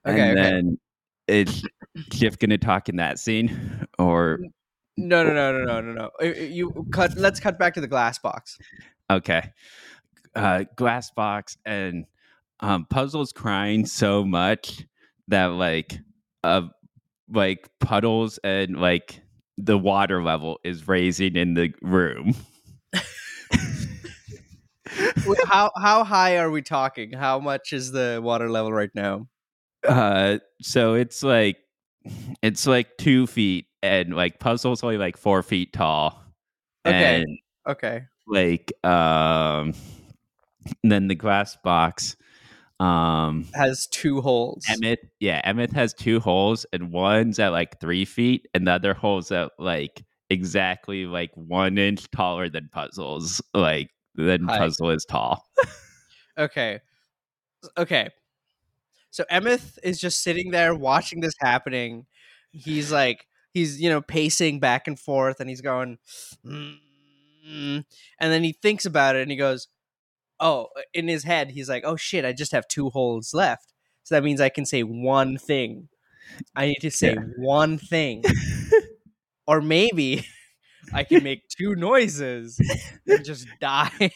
Okay, 0.07 0.19
and 0.19 0.19
okay. 0.21 0.33
then 0.33 0.79
is 1.27 1.63
Shift 2.11 2.39
gonna 2.39 2.57
talk 2.57 2.89
in 2.89 2.97
that 2.97 3.19
scene 3.19 3.87
or 3.97 4.39
No, 4.97 5.23
no, 5.23 5.33
no, 5.33 5.51
no, 5.51 5.65
no, 5.65 5.81
no, 5.81 6.11
no. 6.21 6.31
You 6.33 6.85
cut. 6.91 7.17
Let's 7.17 7.39
cut 7.39 7.57
back 7.57 7.73
to 7.75 7.81
the 7.81 7.87
glass 7.87 8.19
box. 8.19 8.57
okay? 9.09 9.51
Uh, 10.35 10.63
glass 10.75 11.11
box 11.11 11.57
and 11.65 12.05
um, 12.59 12.85
puzzles 12.89 13.31
crying 13.31 13.85
so 13.85 14.23
much 14.23 14.85
that 15.27 15.47
like 15.47 15.99
uh 16.43 16.61
like 17.31 17.69
puddles 17.79 18.39
and 18.43 18.77
like 18.77 19.21
the 19.57 19.77
water 19.77 20.23
level 20.23 20.59
is 20.63 20.87
raising 20.87 21.35
in 21.35 21.53
the 21.53 21.73
room. 21.81 22.35
How 25.47 25.71
how 25.77 26.03
high 26.03 26.37
are 26.37 26.51
we 26.51 26.61
talking? 26.61 27.13
How 27.13 27.39
much 27.39 27.73
is 27.73 27.91
the 27.91 28.19
water 28.23 28.49
level 28.49 28.73
right 28.73 28.91
now? 28.93 29.27
Uh, 29.87 30.39
so 30.61 30.93
it's 30.93 31.23
like 31.23 31.57
it's 32.41 32.67
like 32.67 32.97
two 32.97 33.27
feet, 33.27 33.67
and 33.81 34.15
like 34.15 34.39
puzzles 34.39 34.83
only 34.83 34.97
like 34.97 35.17
four 35.17 35.43
feet 35.43 35.73
tall. 35.73 36.23
Okay. 36.85 37.21
and 37.21 37.37
Okay. 37.67 38.03
like 38.27 38.73
um, 38.85 39.73
then 40.83 41.07
the 41.07 41.15
glass 41.15 41.57
box. 41.63 42.15
Um, 42.79 43.45
Has 43.53 43.87
two 43.87 44.19
holes. 44.19 44.65
Emmett, 44.69 44.99
yeah, 45.21 45.39
Emmett 45.45 45.71
has 45.71 45.93
two 45.93 46.19
holes, 46.19 46.65
and 46.73 46.91
one's 46.91 47.39
at 47.39 47.49
like 47.53 47.79
three 47.79 48.03
feet, 48.03 48.47
and 48.53 48.67
the 48.67 48.71
other 48.71 48.93
hole's 48.93 49.31
at 49.31 49.51
like 49.57 50.03
exactly 50.29 51.05
like 51.05 51.31
one 51.35 51.77
inch 51.77 52.09
taller 52.11 52.49
than 52.49 52.67
Puzzles. 52.73 53.41
Like 53.53 53.89
than 54.15 54.47
Hi. 54.47 54.57
Puzzle 54.59 54.91
is 54.91 55.05
tall. 55.05 55.45
Okay. 56.35 56.79
Okay. 57.77 58.09
So 59.11 59.23
Emeth 59.31 59.77
is 59.83 59.99
just 60.01 60.23
sitting 60.23 60.49
there 60.49 60.73
watching 60.73 61.19
this 61.19 61.35
happening. 61.39 62.07
He's 62.51 62.91
like 62.91 63.27
he's 63.53 63.79
you 63.79 63.87
know 63.87 64.01
pacing 64.01 64.59
back 64.59 64.87
and 64.87 64.99
forth 64.99 65.39
and 65.39 65.47
he's 65.47 65.61
going 65.61 65.99
"Mm." 66.43 66.79
and 68.19 68.33
then 68.33 68.43
he 68.43 68.53
thinks 68.53 68.85
about 68.85 69.15
it 69.15 69.21
and 69.21 69.29
he 69.29 69.37
goes 69.37 69.67
oh 70.39 70.69
in 70.91 71.07
his 71.07 71.23
head 71.23 71.51
he's 71.51 71.69
like 71.69 71.83
oh 71.85 71.95
shit 71.95 72.25
I 72.25 72.33
just 72.33 72.51
have 72.51 72.67
two 72.67 72.89
holes 72.89 73.31
left. 73.31 73.73
So 74.01 74.15
that 74.15 74.23
means 74.23 74.41
I 74.41 74.49
can 74.49 74.65
say 74.65 74.81
one 74.81 75.37
thing. 75.37 75.87
I 76.55 76.65
need 76.65 76.79
to 76.81 76.89
say 76.89 77.13
Yeah. 77.13 77.21
one 77.37 77.77
thing. 77.77 78.23
or 79.47 79.61
maybe 79.61 80.25
I 80.93 81.03
can 81.03 81.23
make 81.23 81.47
two 81.47 81.75
noises 81.75 82.59
and 83.07 83.25
just 83.25 83.47
die. 83.61 84.11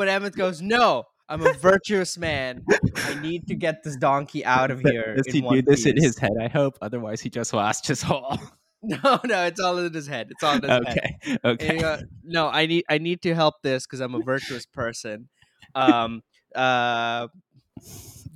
But 0.00 0.08
Emmett 0.08 0.34
goes, 0.34 0.62
"No, 0.62 1.04
I'm 1.28 1.44
a 1.46 1.52
virtuous 1.60 2.16
man. 2.16 2.64
I 2.96 3.20
need 3.20 3.46
to 3.48 3.54
get 3.54 3.82
this 3.82 3.96
donkey 3.96 4.42
out 4.46 4.70
of 4.70 4.80
here." 4.80 5.14
Does 5.14 5.26
he 5.26 5.42
do 5.42 5.60
this 5.60 5.84
in 5.84 5.96
his 5.96 6.18
head? 6.18 6.32
I 6.40 6.48
hope. 6.48 6.78
Otherwise, 6.80 7.20
he 7.20 7.28
just 7.28 7.52
lost 7.52 7.86
his 7.86 8.02
hole. 8.02 8.38
No, 8.82 9.20
no, 9.26 9.44
it's 9.44 9.60
all 9.60 9.76
in 9.76 9.92
his 9.92 10.06
head. 10.06 10.28
It's 10.30 10.42
all 10.42 10.54
in 10.56 10.62
his 10.62 10.70
head. 10.70 11.12
okay. 11.26 11.38
Okay. 11.44 11.76
he 11.76 12.04
no, 12.24 12.48
I 12.48 12.64
need, 12.64 12.84
I 12.88 12.96
need 12.96 13.20
to 13.24 13.34
help 13.34 13.56
this 13.62 13.84
because 13.86 14.00
I'm 14.00 14.14
a 14.14 14.22
virtuous 14.22 14.64
person. 14.64 15.28
Um, 15.74 16.22
uh, 16.56 17.28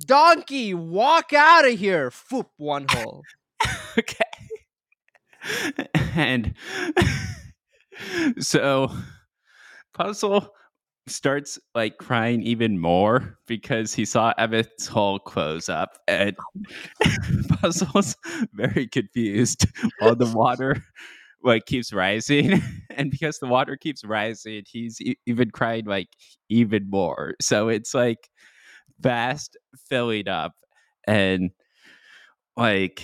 donkey, 0.05 0.75
walk 0.75 1.33
out 1.33 1.67
of 1.67 1.79
here. 1.79 2.11
Foop, 2.11 2.45
one 2.57 2.85
hole. 2.91 3.23
okay. 3.97 4.24
And 6.15 6.53
so 8.39 8.89
Puzzle 9.93 10.49
starts 11.07 11.59
like 11.75 11.97
crying 11.97 12.41
even 12.41 12.79
more 12.79 13.37
because 13.47 13.93
he 13.93 14.05
saw 14.05 14.33
Emmett's 14.37 14.87
hole 14.87 15.19
close 15.19 15.67
up 15.67 15.97
and 16.07 16.35
Puzzle's 17.49 18.15
very 18.53 18.87
confused 18.87 19.67
while 19.99 20.15
the 20.15 20.31
water 20.33 20.83
like 21.43 21.65
keeps 21.65 21.93
rising. 21.93 22.61
And 22.97 23.11
because 23.11 23.39
the 23.39 23.47
water 23.47 23.75
keeps 23.75 24.05
rising 24.05 24.63
he's 24.65 25.01
e- 25.01 25.17
even 25.25 25.51
crying 25.51 25.85
like 25.85 26.07
even 26.49 26.89
more. 26.89 27.35
So 27.41 27.67
it's 27.67 27.93
like 27.93 28.29
fast 29.03 29.57
filling 29.89 30.29
up 30.29 30.53
and 31.05 31.51
like 32.55 33.03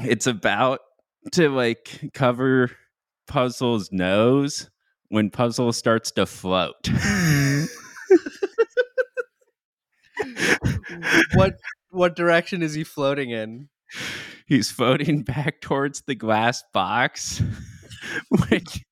it's 0.00 0.26
about 0.26 0.80
to 1.30 1.48
like 1.48 2.10
cover 2.14 2.70
puzzle's 3.26 3.90
nose 3.92 4.70
when 5.08 5.30
puzzle 5.30 5.72
starts 5.72 6.10
to 6.10 6.26
float 6.26 6.82
mm-hmm. 6.84 7.64
What, 11.34 11.54
what 11.90 12.14
direction 12.14 12.62
is 12.62 12.74
he 12.74 12.84
floating 12.84 13.30
in? 13.30 13.68
he's 14.46 14.70
floating 14.70 15.22
back 15.22 15.60
towards 15.60 16.02
the 16.02 16.14
glass 16.14 16.62
box 16.72 17.42
which 18.48 18.84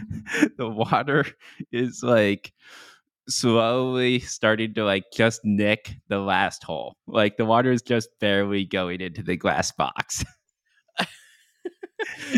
the 0.58 0.68
water 0.68 1.24
is 1.70 2.00
like 2.02 2.52
slowly 3.28 4.20
starting 4.20 4.74
to 4.74 4.84
like 4.84 5.04
just 5.12 5.40
nick 5.44 5.96
the 6.08 6.18
last 6.18 6.62
hole. 6.64 6.96
Like 7.06 7.36
the 7.36 7.44
water 7.44 7.70
is 7.70 7.82
just 7.82 8.08
barely 8.20 8.64
going 8.64 9.00
into 9.00 9.22
the 9.22 9.36
glass 9.36 9.72
box. 9.72 10.24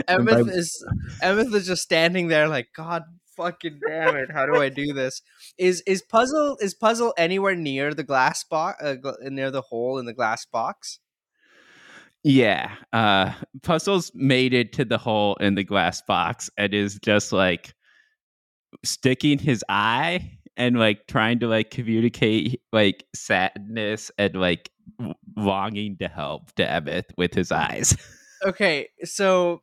Emmeth 0.08 0.48
is 0.48 0.84
Emmeth 1.22 1.54
is 1.54 1.66
just 1.66 1.82
standing 1.82 2.28
there 2.28 2.48
like 2.48 2.68
God 2.74 3.02
fucking 3.36 3.80
damn 3.86 4.16
it! 4.16 4.30
How 4.30 4.46
do 4.46 4.60
I 4.60 4.68
do 4.68 4.92
this? 4.92 5.22
Is 5.58 5.82
is 5.86 6.02
puzzle 6.02 6.56
is 6.60 6.74
puzzle 6.74 7.14
anywhere 7.16 7.54
near 7.54 7.94
the 7.94 8.04
glass 8.04 8.44
box 8.44 8.82
uh, 8.82 8.96
near 9.22 9.50
the 9.50 9.62
hole 9.62 9.98
in 9.98 10.06
the 10.06 10.14
glass 10.14 10.46
box? 10.46 10.98
Yeah, 12.22 12.74
uh, 12.94 13.34
Puzzle's 13.62 14.10
made 14.14 14.54
it 14.54 14.72
to 14.74 14.84
the 14.86 14.96
hole 14.96 15.36
in 15.36 15.56
the 15.56 15.64
glass 15.64 16.00
box 16.00 16.48
and 16.56 16.72
is 16.72 16.98
just 17.04 17.32
like 17.32 17.74
sticking 18.82 19.38
his 19.38 19.62
eye 19.68 20.38
and 20.56 20.78
like 20.78 21.06
trying 21.06 21.38
to 21.40 21.48
like 21.48 21.70
communicate 21.70 22.62
like 22.72 23.04
sadness 23.14 24.10
and 24.16 24.34
like 24.36 24.70
longing 25.36 25.98
to 25.98 26.08
help 26.08 26.52
to 26.54 26.68
Emmett 26.68 27.12
with 27.18 27.34
his 27.34 27.52
eyes. 27.52 27.94
Okay, 28.44 28.88
so 29.04 29.62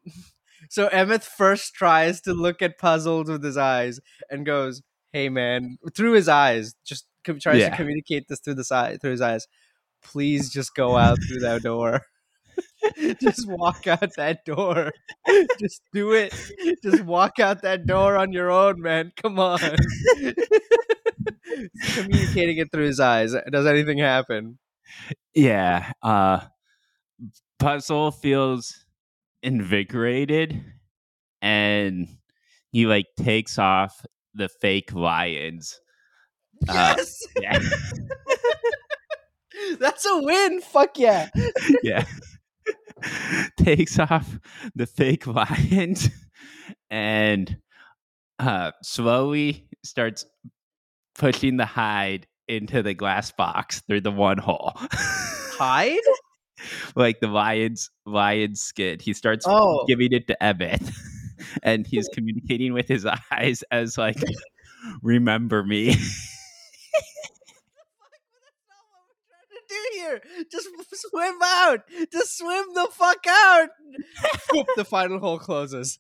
so 0.69 0.87
Emmett 0.87 1.23
first 1.23 1.73
tries 1.73 2.21
to 2.21 2.33
look 2.33 2.61
at 2.61 2.77
puzzles 2.79 3.29
with 3.29 3.43
his 3.43 3.57
eyes 3.57 3.99
and 4.29 4.45
goes, 4.45 4.81
"Hey 5.13 5.29
man," 5.29 5.77
through 5.95 6.13
his 6.13 6.27
eyes, 6.29 6.75
just 6.85 7.05
com- 7.23 7.39
tries 7.39 7.59
Yeah. 7.59 7.69
to 7.71 7.75
communicate 7.77 8.27
this 8.27 8.39
through 8.39 8.55
the 8.55 8.63
side 8.63 9.01
through 9.01 9.11
his 9.11 9.21
eyes. 9.21 9.47
Please 10.03 10.51
just 10.51 10.73
go 10.75 10.97
out 10.97 11.17
through 11.27 11.41
that 11.41 11.61
door. 11.63 12.01
just 13.21 13.47
walk 13.49 13.87
out 13.87 14.09
that 14.17 14.43
door. 14.45 14.91
just 15.59 15.81
do 15.93 16.11
it. 16.13 16.33
Just 16.83 17.03
walk 17.03 17.39
out 17.39 17.61
that 17.61 17.85
door 17.85 18.17
on 18.17 18.33
your 18.33 18.49
own, 18.51 18.81
man. 18.81 19.11
Come 19.21 19.39
on. 19.39 19.59
Communicating 21.93 22.57
it 22.57 22.71
through 22.71 22.85
his 22.87 22.99
eyes. 22.99 23.35
Does 23.51 23.65
anything 23.65 23.99
happen? 23.99 24.57
yeah, 25.33 25.91
uh, 26.01 26.41
Puzzle 27.61 28.09
feels 28.09 28.85
invigorated 29.43 30.63
and 31.43 32.07
he 32.71 32.87
like 32.87 33.05
takes 33.17 33.59
off 33.59 34.03
the 34.33 34.49
fake 34.49 34.93
lions. 34.93 35.79
Uh, 36.67 36.95
Yes, 36.97 37.27
yeah. 37.41 37.59
that's 39.79 40.05
a 40.07 40.17
win. 40.23 40.59
Fuck 40.61 40.97
yeah. 40.97 41.29
yeah. 41.83 42.05
Takes 43.57 43.99
off 43.99 44.39
the 44.75 44.87
fake 44.87 45.27
lions 45.27 46.09
and 46.89 47.57
uh, 48.39 48.71
slowly 48.81 49.67
starts 49.83 50.25
pushing 51.13 51.57
the 51.57 51.65
hide 51.65 52.25
into 52.47 52.81
the 52.81 52.95
glass 52.95 53.31
box 53.31 53.81
through 53.81 54.01
the 54.01 54.11
one 54.11 54.37
hole. 54.39 54.73
Hide? 54.81 55.99
like 56.95 57.19
the 57.19 57.27
lion's 57.27 57.89
lion's 58.05 58.61
skin. 58.61 58.99
He 58.99 59.13
starts 59.13 59.45
Oh. 59.47 59.85
giving 59.87 60.11
it 60.13 60.27
to 60.27 60.43
Emmett 60.43 60.81
and 61.63 61.85
he's 61.87 62.07
communicating 62.13 62.73
with 62.73 62.87
his 62.87 63.07
eyes 63.31 63.63
as 63.71 63.97
like 63.97 64.17
remember 65.01 65.63
me. 65.63 65.87
What 65.87 65.95
the 68.11 68.33
hell 68.69 68.85
am 68.97 69.09
I 69.09 69.21
trying 69.27 69.49
to 69.51 69.61
do 69.69 69.81
here? 69.93 70.21
Just 70.51 70.67
swim 71.09 71.37
out. 71.43 71.79
Just 72.11 72.37
swim 72.37 72.65
the 72.73 72.87
fuck 72.91 73.25
out. 73.27 73.69
Whoop, 74.53 74.67
the 74.75 74.85
final 74.85 75.19
hole 75.19 75.39
closes. 75.39 75.97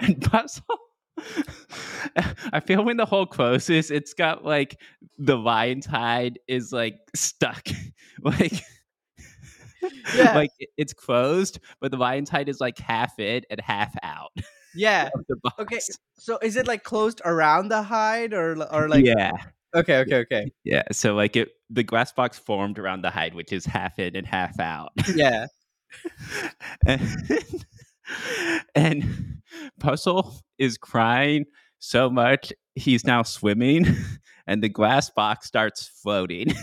and 0.00 0.20
puzzle. 0.22 0.62
I 2.52 2.60
feel 2.60 2.84
when 2.84 2.96
the 2.96 3.06
hole 3.06 3.26
closes, 3.26 3.90
it's 3.90 4.14
got 4.14 4.44
like 4.44 4.80
the 5.18 5.36
lion's 5.36 5.86
hide 5.86 6.38
is 6.48 6.72
like 6.72 6.98
stuck, 7.14 7.66
like 8.22 8.62
Yeah. 10.14 10.34
like 10.34 10.50
it's 10.76 10.92
closed, 10.92 11.60
but 11.80 11.90
the 11.90 11.96
lion's 11.96 12.28
hide 12.30 12.48
is 12.48 12.60
like 12.60 12.78
half 12.78 13.18
in 13.18 13.42
and 13.50 13.60
half 13.60 13.94
out 14.02 14.32
Yeah. 14.74 15.08
of 15.14 15.24
the 15.28 15.36
box. 15.36 15.54
Okay. 15.60 15.78
So 16.18 16.38
is 16.42 16.56
it 16.56 16.66
like 16.66 16.82
closed 16.82 17.20
around 17.24 17.68
the 17.68 17.82
hide 17.82 18.34
or 18.34 18.62
or 18.72 18.88
like 18.88 19.04
yeah, 19.04 19.32
Okay, 19.74 19.98
okay, 19.98 20.16
okay. 20.16 20.50
yeah. 20.64 20.82
So 20.92 21.14
like 21.14 21.36
it, 21.36 21.50
the 21.70 21.82
glass 21.84 22.10
box 22.12 22.38
formed 22.38 22.78
around 22.78 23.02
the 23.02 23.10
hide, 23.10 23.34
which 23.34 23.52
is 23.52 23.66
half 23.66 23.98
in 23.98 24.16
and 24.16 24.26
half 24.26 24.58
out. 24.58 24.92
Yeah. 25.14 25.46
and, 26.86 27.00
and 28.74 29.40
Puzzle 29.80 30.40
is 30.58 30.78
crying 30.78 31.44
so 31.78 32.10
much 32.10 32.52
he's 32.74 33.04
now 33.04 33.22
swimming, 33.22 33.86
and 34.46 34.62
the 34.62 34.68
glass 34.68 35.10
box 35.10 35.46
starts 35.46 35.88
floating. 36.02 36.48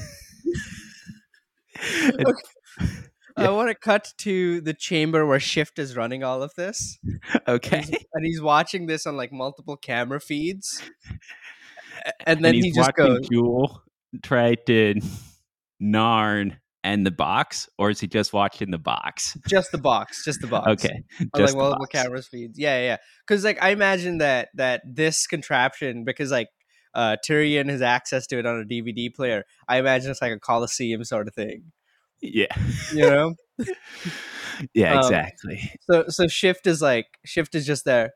And- 2.04 2.26
I 3.38 3.44
Yeah. 3.44 3.50
want 3.50 3.68
to 3.68 3.76
cut 3.76 4.14
to 4.20 4.62
the 4.62 4.74
chamber 4.74 5.26
where 5.26 5.42
Shift 5.42 5.78
is 5.78 5.98
running 5.98 6.24
all 6.24 6.42
of 6.42 6.54
this. 6.56 6.98
okay, 7.46 7.84
And 8.14 8.26
he's 8.26 8.42
watching 8.42 8.86
this 8.88 9.06
on 9.06 9.18
like 9.18 9.34
multiple 9.34 9.76
camera 9.76 10.22
feeds. 10.22 10.82
And 12.26 12.38
and 12.38 12.46
then 12.46 12.54
he's 12.54 12.64
he 12.66 12.72
just 12.72 12.94
goes, 12.94 13.28
Jewel 13.30 13.82
try 14.24 14.56
to 14.68 14.96
Narn 15.84 16.56
and 16.86 17.04
the 17.06 17.12
box, 17.12 17.68
or 17.80 17.90
is 17.90 18.00
he 18.00 18.08
just 18.08 18.32
watching 18.32 18.70
the 18.70 18.78
box? 18.78 19.36
just 19.50 19.72
the 19.72 19.78
box, 19.80 20.24
just 20.24 20.40
the 20.40 20.48
box. 20.48 20.72
Okay, 20.74 21.04
just 21.20 21.32
like 21.36 21.52
the 21.52 21.58
multiple 21.58 21.88
cameras 21.88 22.28
feeds. 22.28 22.60
Yeah, 22.60 22.80
yeah. 22.80 22.98
Because 23.28 23.44
like 23.44 23.62
I 23.62 23.70
imagine 23.70 24.20
that 24.20 24.50
that 24.54 24.84
this 24.86 25.26
contraption, 25.26 26.04
because 26.06 26.30
like 26.32 26.48
uh 26.94 27.18
Tirian 27.28 27.70
has 27.70 27.82
access 27.82 28.28
to 28.28 28.38
it 28.40 28.46
on 28.46 28.62
a 28.62 28.64
DVD 28.64 29.14
player. 29.14 29.44
I 29.68 29.80
imagine 29.80 30.12
it's 30.12 30.22
like 30.22 30.32
a 30.32 30.40
Coliseum 30.40 31.04
sort 31.04 31.28
of 31.28 31.34
thing. 31.34 31.72
Yeah, 32.22 32.56
You 32.94 33.02
know? 33.10 33.36
yeah, 34.74 34.94
Um, 34.94 35.00
exactly. 35.00 35.72
so 35.82 36.06
so 36.08 36.28
Shift 36.28 36.68
is 36.68 36.82
like 36.84 37.08
Shift 37.26 37.56
is 37.56 37.66
just 37.66 37.84
there. 37.84 38.12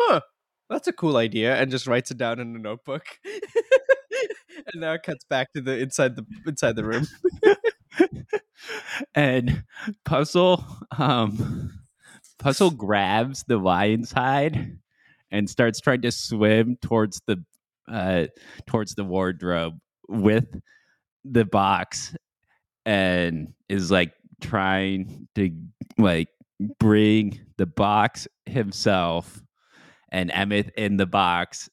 Huh. 0.00 0.22
That's 0.70 0.88
a 0.88 0.92
cool 0.94 1.18
idea, 1.18 1.54
and 1.56 1.70
just 1.70 1.86
writes 1.86 2.10
it 2.10 2.16
down 2.16 2.40
in 2.40 2.56
a 2.56 2.58
notebook. 2.58 3.04
and 4.72 4.80
now 4.80 4.94
it 4.94 5.02
cuts 5.02 5.24
back 5.28 5.52
to 5.52 5.60
the 5.60 5.78
inside 5.78 6.16
the 6.16 6.24
inside 6.46 6.74
the 6.76 6.84
room. 6.84 7.06
and 9.14 9.64
puzzle 10.04 10.64
um 10.98 11.72
puzzle 12.38 12.70
grabs 12.70 13.44
the 13.44 13.56
lion's 13.56 14.12
hide 14.12 14.78
and 15.30 15.48
starts 15.48 15.80
trying 15.80 16.02
to 16.02 16.12
swim 16.12 16.76
towards 16.80 17.20
the 17.26 17.42
uh 17.88 18.26
towards 18.66 18.94
the 18.94 19.04
wardrobe 19.04 19.78
with 20.08 20.46
the 21.24 21.44
box 21.44 22.14
and 22.84 23.52
is 23.68 23.90
like 23.90 24.12
trying 24.40 25.28
to 25.34 25.50
like 25.98 26.28
bring 26.78 27.40
the 27.56 27.66
box 27.66 28.28
himself 28.46 29.42
and 30.10 30.30
Emmett 30.30 30.72
in 30.76 30.96
the 30.96 31.06
box 31.06 31.68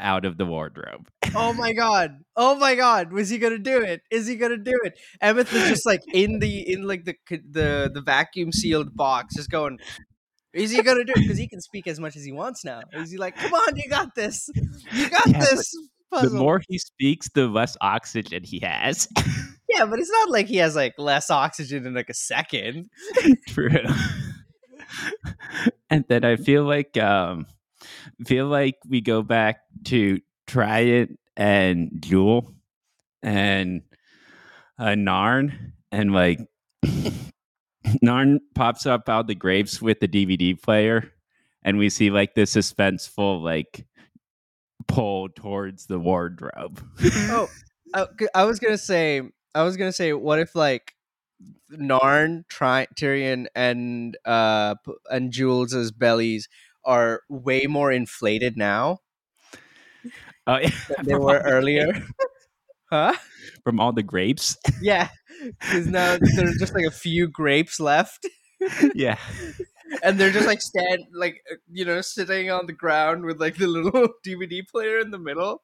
out 0.00 0.24
of 0.24 0.38
the 0.38 0.46
wardrobe. 0.46 1.08
Oh 1.34 1.52
my 1.52 1.72
god! 1.72 2.20
Oh 2.36 2.56
my 2.56 2.74
god! 2.74 3.12
Was 3.12 3.28
he 3.28 3.38
gonna 3.38 3.58
do 3.58 3.82
it? 3.82 4.02
Is 4.10 4.26
he 4.26 4.36
gonna 4.36 4.56
do 4.56 4.78
it? 4.84 4.98
Emmett 5.20 5.52
is 5.52 5.68
just 5.68 5.86
like 5.86 6.02
in 6.12 6.38
the 6.38 6.72
in 6.72 6.86
like 6.86 7.04
the 7.04 7.14
the 7.30 7.90
the 7.92 8.00
vacuum 8.00 8.52
sealed 8.52 8.94
box, 8.94 9.34
just 9.36 9.50
going. 9.50 9.78
Is 10.54 10.70
he 10.70 10.82
gonna 10.82 11.04
do 11.04 11.12
it? 11.14 11.20
Because 11.20 11.38
he 11.38 11.48
can 11.48 11.60
speak 11.60 11.86
as 11.86 12.00
much 12.00 12.16
as 12.16 12.24
he 12.24 12.32
wants 12.32 12.64
now. 12.64 12.80
Is 12.92 13.10
he 13.10 13.18
like, 13.18 13.36
come 13.36 13.52
on, 13.52 13.76
you 13.76 13.88
got 13.88 14.14
this, 14.14 14.48
you 14.92 15.10
got 15.10 15.28
Yeah, 15.28 15.40
this 15.40 15.72
The 16.10 16.30
more 16.30 16.62
he 16.68 16.78
speaks, 16.78 17.28
the 17.34 17.48
less 17.48 17.76
oxygen 17.80 18.42
he 18.44 18.60
has. 18.60 19.08
yeah, 19.68 19.84
but 19.84 19.98
it's 19.98 20.10
not 20.10 20.30
like 20.30 20.46
he 20.46 20.56
has 20.56 20.74
like 20.74 20.94
less 20.98 21.30
oxygen 21.30 21.86
in 21.86 21.94
like 21.94 22.08
a 22.08 22.14
second. 22.14 22.88
True. 23.48 23.70
and 25.90 26.04
then 26.08 26.24
I 26.24 26.36
feel 26.36 26.64
like 26.64 26.96
um 26.96 27.46
feel 28.26 28.46
like 28.46 28.76
we 28.88 29.00
go 29.00 29.22
back 29.22 29.60
to 29.84 30.20
Tirian 30.46 31.16
and 31.36 31.90
Jewel 32.00 32.54
and 33.22 33.82
uh, 34.78 34.88
Narn 34.88 35.72
and 35.92 36.12
like 36.12 36.40
Narn 38.04 38.38
pops 38.54 38.86
up 38.86 39.08
out 39.08 39.26
the 39.26 39.34
graves 39.34 39.80
with 39.80 40.00
the 40.00 40.08
DVD 40.08 40.60
player 40.60 41.12
and 41.62 41.78
we 41.78 41.90
see 41.90 42.10
like 42.10 42.34
the 42.34 42.42
suspenseful 42.42 43.42
like 43.42 43.86
pull 44.86 45.28
towards 45.28 45.86
the 45.86 45.98
wardrobe. 45.98 46.82
Oh, 47.00 47.48
I, 47.94 48.06
I 48.34 48.44
was 48.44 48.58
gonna 48.58 48.78
say, 48.78 49.22
I 49.54 49.62
was 49.62 49.76
gonna 49.76 49.92
say, 49.92 50.12
what 50.12 50.38
if 50.38 50.54
like 50.54 50.94
Narn, 51.72 52.48
Tri- 52.48 52.88
Tirian, 52.96 53.46
and 53.54 54.16
uh 54.24 54.74
and 55.10 55.30
Jules's 55.32 55.92
bellies 55.92 56.48
are 56.84 57.22
way 57.28 57.66
more 57.66 57.92
inflated 57.92 58.56
now 58.56 58.98
Oh, 60.48 60.56
yeah. 60.56 60.70
than 60.96 61.06
they 61.06 61.14
were 61.14 61.38
earlier. 61.44 61.92
Huh? 62.90 63.12
From 63.64 63.80
all 63.80 63.92
the 63.92 64.02
grapes. 64.02 64.56
Yeah, 64.80 65.08
because 65.60 65.86
now 65.86 66.16
there's 66.36 66.56
just 66.56 66.74
like 66.74 66.86
a 66.86 66.90
few 66.90 67.28
grapes 67.28 67.78
left, 67.78 68.26
yeah. 68.94 69.18
and 70.02 70.18
they're 70.18 70.30
just 70.30 70.46
like 70.46 70.62
stand 70.62 71.04
like 71.12 71.42
uh, 71.52 71.56
you 71.70 71.84
know 71.84 72.00
sitting 72.00 72.50
on 72.50 72.64
the 72.64 72.72
ground 72.72 73.26
with 73.26 73.38
like 73.42 73.56
the 73.58 73.66
little 73.66 74.08
DVD 74.26 74.66
player 74.66 75.00
in 75.00 75.10
the 75.10 75.18
middle. 75.18 75.60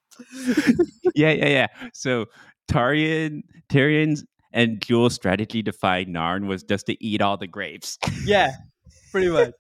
yeah, 1.15 1.31
yeah, 1.31 1.49
yeah. 1.49 1.67
So 1.95 2.27
Tirian, 2.71 3.41
Tirian's 3.71 4.23
and 4.53 4.83
Jules' 4.83 5.15
strategy 5.15 5.63
to 5.63 5.73
find 5.73 6.15
Narn 6.15 6.47
was 6.47 6.63
just 6.63 6.85
to 6.89 7.03
eat 7.03 7.23
all 7.23 7.39
the 7.39 7.47
grapes. 7.47 7.97
Yeah, 8.27 8.51
pretty 9.11 9.31
much. 9.31 9.53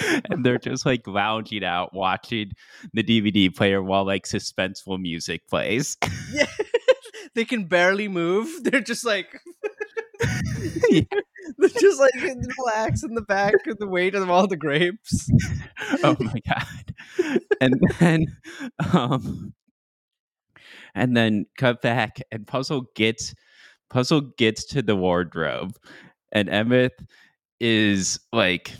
and 0.30 0.44
they're 0.44 0.58
just 0.58 0.86
like 0.86 1.06
lounging 1.06 1.64
out 1.64 1.94
watching 1.94 2.52
the 2.92 3.02
DVD 3.02 3.54
player 3.54 3.82
while 3.82 4.06
like 4.06 4.24
suspenseful 4.24 5.00
music 5.00 5.46
plays. 5.48 5.96
Yeah. 6.32 6.46
they 7.34 7.44
can 7.44 7.64
barely 7.64 8.08
move. 8.08 8.48
They're 8.64 8.80
just 8.80 9.04
like 9.04 9.38
Yeah. 10.90 11.02
they're 11.58 11.68
just 11.68 12.00
like 12.00 12.12
relax 12.58 13.02
in 13.02 13.14
the 13.14 13.22
back 13.22 13.54
of 13.68 13.78
the 13.78 13.86
weight 13.86 14.14
of 14.14 14.28
all 14.28 14.46
the 14.46 14.56
grapes. 14.56 15.28
oh 16.02 16.16
my 16.20 16.40
god. 16.46 17.38
And 17.60 17.80
then 17.98 18.26
um 18.92 19.54
and 20.94 21.16
then 21.16 21.46
cut 21.56 21.80
back 21.82 22.20
and 22.32 22.46
Puzzle 22.46 22.86
gets 22.94 23.34
Puzzle 23.90 24.32
gets 24.36 24.64
to 24.66 24.82
the 24.82 24.96
wardrobe 24.96 25.76
and 26.32 26.48
Emmett 26.48 26.92
is 27.60 28.20
like 28.32 28.72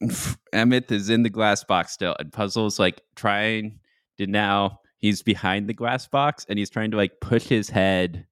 Emmett 0.52 0.90
is 0.90 1.10
in 1.10 1.22
the 1.22 1.30
glass 1.30 1.64
box 1.64 1.92
still 1.92 2.14
and 2.18 2.32
Puzzle's 2.32 2.78
like 2.78 3.02
trying 3.16 3.80
to 4.18 4.26
now 4.26 4.80
he's 4.98 5.22
behind 5.22 5.68
the 5.68 5.74
glass 5.74 6.06
box 6.06 6.46
and 6.48 6.58
he's 6.58 6.70
trying 6.70 6.90
to 6.90 6.96
like 6.96 7.20
push 7.20 7.44
his 7.44 7.68
head 7.70 8.26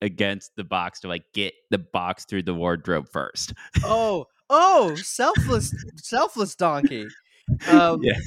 against 0.00 0.52
the 0.56 0.64
box 0.64 1.00
to 1.00 1.08
like 1.08 1.24
get 1.32 1.54
the 1.70 1.78
box 1.78 2.24
through 2.24 2.42
the 2.42 2.54
wardrobe 2.54 3.08
first. 3.08 3.54
Oh, 3.84 4.26
oh, 4.50 4.94
selfless 4.96 5.74
selfless 5.96 6.54
donkey. 6.54 7.06
Um 7.68 8.00
Yeah. 8.02 8.18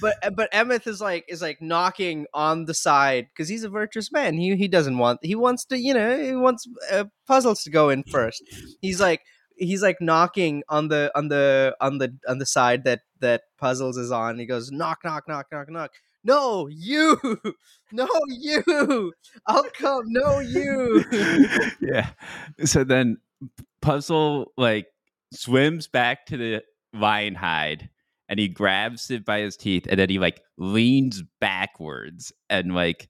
but 0.00 0.16
but 0.36 0.48
Emmett 0.52 0.86
is 0.86 1.00
like 1.00 1.24
is 1.28 1.42
like 1.42 1.60
knocking 1.62 2.26
on 2.34 2.66
the 2.66 2.74
side 2.74 3.26
because 3.32 3.48
he's 3.48 3.64
a 3.64 3.68
virtuous 3.68 4.12
man. 4.12 4.36
He 4.36 4.54
he 4.56 4.68
doesn't 4.68 4.98
want 4.98 5.20
he 5.22 5.34
wants 5.34 5.64
to 5.66 5.78
you 5.78 5.94
know 5.94 6.22
he 6.22 6.34
wants 6.34 6.68
uh, 6.92 7.04
puzzles 7.26 7.62
to 7.64 7.70
go 7.70 7.88
in 7.88 8.04
first. 8.04 8.42
He's 8.80 9.00
like 9.00 9.22
he's 9.56 9.82
like 9.82 10.00
knocking 10.00 10.62
on 10.68 10.88
the 10.88 11.10
on 11.14 11.28
the 11.28 11.76
on 11.80 11.98
the 11.98 12.16
on 12.28 12.38
the 12.38 12.46
side 12.46 12.84
that 12.84 13.02
that 13.20 13.42
puzzles 13.58 13.96
is 13.96 14.10
on. 14.10 14.38
He 14.38 14.46
goes 14.46 14.70
knock 14.70 15.00
knock 15.04 15.28
knock 15.28 15.46
knock 15.52 15.70
knock. 15.70 15.90
No 16.24 16.68
you, 16.68 17.18
no 17.92 18.08
you. 18.28 19.12
I'll 19.46 19.64
come. 19.78 20.04
No 20.06 20.40
you. 20.40 21.04
yeah. 21.80 22.10
So 22.64 22.82
then 22.82 23.18
Puzzle 23.82 24.52
like 24.56 24.86
swims 25.32 25.86
back 25.86 26.26
to 26.26 26.36
the 26.36 26.62
lion 26.94 27.34
hide 27.34 27.90
and 28.28 28.40
he 28.40 28.48
grabs 28.48 29.10
it 29.10 29.24
by 29.24 29.40
his 29.40 29.56
teeth 29.56 29.86
and 29.88 29.98
then 29.98 30.08
he 30.08 30.18
like 30.18 30.40
leans 30.56 31.22
backwards 31.40 32.32
and 32.48 32.74
like 32.74 33.08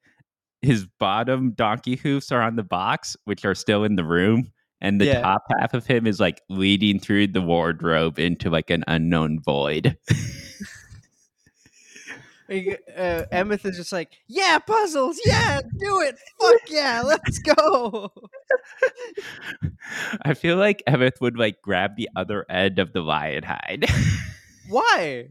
his 0.60 0.86
bottom 0.98 1.52
donkey 1.52 1.96
hoofs 1.96 2.32
are 2.32 2.42
on 2.42 2.56
the 2.56 2.62
box, 2.64 3.16
which 3.24 3.44
are 3.44 3.54
still 3.54 3.84
in 3.84 3.96
the 3.96 4.04
room. 4.04 4.50
And 4.84 5.00
the 5.00 5.06
Yeah. 5.06 5.22
top 5.22 5.44
half 5.58 5.72
of 5.72 5.86
him 5.86 6.06
is 6.06 6.20
like 6.20 6.42
leading 6.50 7.00
through 7.00 7.28
the 7.28 7.40
wardrobe 7.40 8.18
into 8.18 8.50
like 8.50 8.68
an 8.68 8.84
unknown 8.86 9.40
void. 9.40 9.96
Uh, 12.46 13.24
Emmett 13.32 13.64
is 13.64 13.78
just 13.78 13.90
like, 13.90 14.10
yeah, 14.28 14.58
puzzles, 14.58 15.18
yeah, 15.24 15.62
do 15.78 16.02
it, 16.02 16.14
fuck 16.38 16.60
yeah, 16.68 17.00
let's 17.02 17.38
go. 17.38 18.12
I 20.22 20.34
feel 20.34 20.58
like 20.58 20.82
Emmett 20.86 21.14
would 21.22 21.38
like 21.38 21.62
grab 21.62 21.96
the 21.96 22.10
other 22.14 22.44
end 22.50 22.78
of 22.78 22.92
the 22.92 23.00
lion 23.00 23.44
hide. 23.44 23.86
Why? 24.68 25.28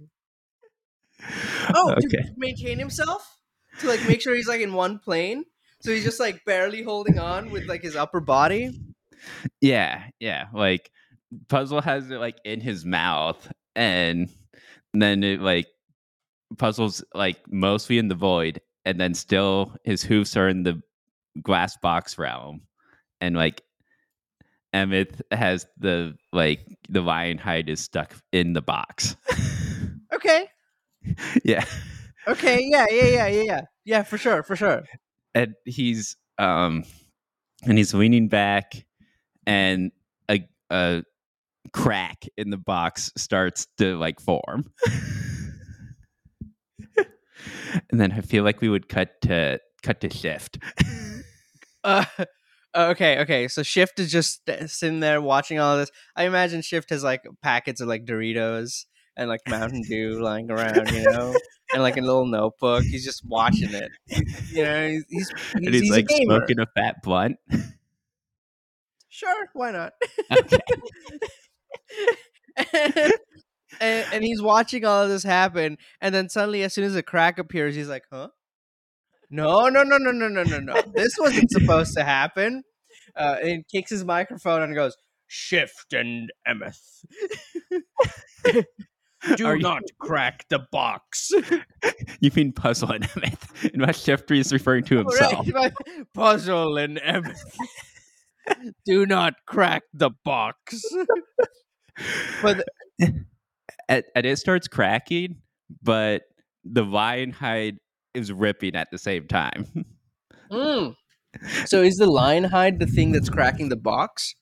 Oh, 1.76 1.92
okay. 1.92 2.24
to 2.24 2.34
maintain 2.36 2.80
himself 2.80 3.38
to 3.80 3.88
like 3.88 4.06
make 4.08 4.20
sure 4.20 4.34
he's 4.36 4.48
like 4.48 4.62
in 4.62 4.74
one 4.74 4.98
plane. 4.98 5.46
So 5.82 5.92
he's 5.92 6.04
just 6.04 6.20
like 6.20 6.44
barely 6.46 6.82
holding 6.82 7.20
on 7.20 7.52
with 7.52 7.66
like 7.68 7.84
his 7.84 7.96
upper 7.96 8.22
body. 8.22 8.72
Yeah, 9.62 10.04
yeah. 10.20 10.48
Like 10.54 10.92
Puzzle 11.50 11.82
has 11.82 12.10
it 12.12 12.18
like 12.20 12.38
in 12.46 12.62
his 12.62 12.86
mouth, 12.86 13.52
and 13.76 14.30
then 14.94 15.24
it 15.24 15.42
like 15.42 15.68
Puzzle's 16.58 17.04
like 17.14 17.38
mostly 17.50 17.98
in 17.98 18.08
the 18.08 18.16
void, 18.16 18.60
and 18.86 19.00
then 19.00 19.14
still 19.14 19.76
his 19.84 20.04
hoofs 20.04 20.36
are 20.38 20.48
in 20.48 20.64
the 20.64 20.82
glass 21.42 21.78
box 21.78 22.18
realm, 22.18 22.62
and 23.22 23.36
like 23.36 23.62
Emmett 24.74 25.22
has 25.32 25.66
the 25.78 26.16
like 26.32 26.60
the 26.90 27.02
lion 27.02 27.38
hide 27.38 27.70
is 27.70 27.80
stuck 27.80 28.14
in 28.32 28.54
the 28.54 28.62
box. 28.62 29.16
Okay. 30.14 30.48
yeah, 31.44 31.66
Okay. 32.28 32.62
Yeah. 32.64 32.86
Yeah. 32.90 33.04
Yeah. 33.04 33.28
Yeah. 33.28 33.44
Yeah. 33.44 33.62
Yeah. 33.84 34.04
For 34.04 34.18
sure. 34.18 34.44
For 34.44 34.56
sure. 34.56 34.84
and 35.34 35.54
he's 35.66 36.16
um 36.38 36.84
and 37.64 37.78
he's 37.78 37.94
leaning 37.96 38.28
back 38.30 38.86
and 39.46 39.92
a 40.30 40.48
a 40.70 41.04
crack 41.72 42.26
in 42.38 42.50
the 42.50 42.58
box 42.58 43.12
starts 43.16 43.68
to 43.78 43.98
like 43.98 44.20
form 44.20 44.66
and 47.90 48.00
then 48.00 48.12
i 48.12 48.22
feel 48.22 48.44
like 48.44 48.62
we 48.62 48.70
would 48.70 48.90
cut 48.90 49.22
to 49.22 49.60
cut 49.82 50.02
to 50.02 50.10
shift 50.10 50.58
Uh, 51.84 52.06
okay. 52.76 53.20
Okay. 53.20 53.48
So 53.48 53.64
Shift 53.64 54.00
is 54.00 54.12
just 54.12 54.50
sitting 54.68 55.00
there 55.00 55.22
watching 55.22 55.60
all 55.60 55.78
this. 55.78 55.92
I 56.16 56.26
imagine 56.26 56.62
Shift 56.62 56.90
has 56.90 57.04
like 57.04 57.24
packets 57.42 57.82
of 57.82 57.88
like 57.88 58.06
Doritos 58.06 58.86
and 59.16 59.30
like 59.30 59.42
Mountain 59.48 59.84
Dew 59.84 60.22
lying 60.22 60.50
around, 60.50 60.92
you 60.92 61.04
know, 61.04 61.36
and 61.74 61.84
like 61.84 61.98
a 61.98 62.02
little 62.02 62.26
notebook. 62.26 62.84
He's 62.84 63.06
just 63.06 63.24
watching 63.26 63.74
it. 63.74 63.92
You 64.52 64.64
know, 64.64 64.88
he's 64.88 65.06
he's, 65.10 65.30
he's, 65.30 65.54
and 65.56 65.74
he's, 65.74 65.92
like 65.92 66.10
smoking 66.10 66.60
a 66.60 66.68
fat 66.76 66.96
blunt 67.04 67.38
Sure, 69.24 69.48
why 69.54 69.72
not? 69.72 69.94
okay. 70.32 70.60
and, 72.74 72.96
and, 73.80 74.06
and 74.14 74.24
he's 74.24 74.42
watching 74.42 74.86
all 74.86 75.04
of 75.04 75.10
this 75.10 75.24
happen, 75.24 75.78
and 76.02 76.14
then 76.14 76.30
suddenly, 76.30 76.64
as 76.64 76.74
soon 76.74 76.84
as 76.84 76.96
a 76.96 77.04
crack 77.04 77.40
appears, 77.40 77.76
he's 77.76 77.90
like, 77.90 78.04
"Huh? 78.12 78.30
No, 79.30 79.68
no, 79.70 79.84
no, 79.84 79.98
no, 79.98 80.12
no, 80.12 80.28
no, 80.28 80.44
no, 80.44 80.60
no! 80.60 80.82
This 80.94 81.16
wasn't 81.20 81.50
supposed 81.52 81.96
to 81.98 82.04
happen." 82.04 82.64
Uh, 83.16 83.38
and 83.44 83.64
kicks 83.72 83.90
his 83.92 84.04
microphone 84.06 84.62
and 84.62 84.76
goes, 84.76 84.96
"Shift 85.28 85.94
and 85.94 86.32
Emeth, 86.48 87.06
do 89.36 89.46
Are 89.46 89.56
you- 89.56 89.62
not 89.62 89.82
crack 90.00 90.46
the 90.50 90.60
box." 90.72 91.32
you 92.20 92.32
mean 92.36 92.52
puzzle 92.52 92.92
and 92.92 93.08
emmett 93.16 93.40
and 93.74 93.82
what 93.82 93.96
shifter 93.96 94.34
is 94.34 94.52
referring 94.52 94.84
to 94.84 94.98
himself 94.98 95.48
Right, 95.54 95.74
Puzzle 96.14 96.78
and 96.78 96.98
Emeth, 96.98 97.40
do 98.86 99.06
not 99.06 99.34
crack 99.48 99.84
the 99.94 100.12
box. 100.24 100.84
But 102.42 102.66
and, 103.00 104.04
and 104.16 104.26
it 104.26 104.38
starts 104.38 104.68
cracking, 104.68 105.38
but 105.82 106.24
the 106.64 106.84
lion 106.84 107.32
hide 107.32 107.78
is 108.14 108.32
ripping 108.32 108.76
at 108.76 108.90
the 108.92 108.98
same 108.98 109.28
time. 109.28 109.86
Mm. 110.52 110.96
So 111.66 111.82
is 111.82 111.96
the 111.96 112.06
lion 112.06 112.44
hide 112.44 112.78
the 112.78 112.86
thing 112.86 113.12
that's 113.12 113.28
cracking 113.28 113.70
the 113.70 113.76
box? 113.76 114.36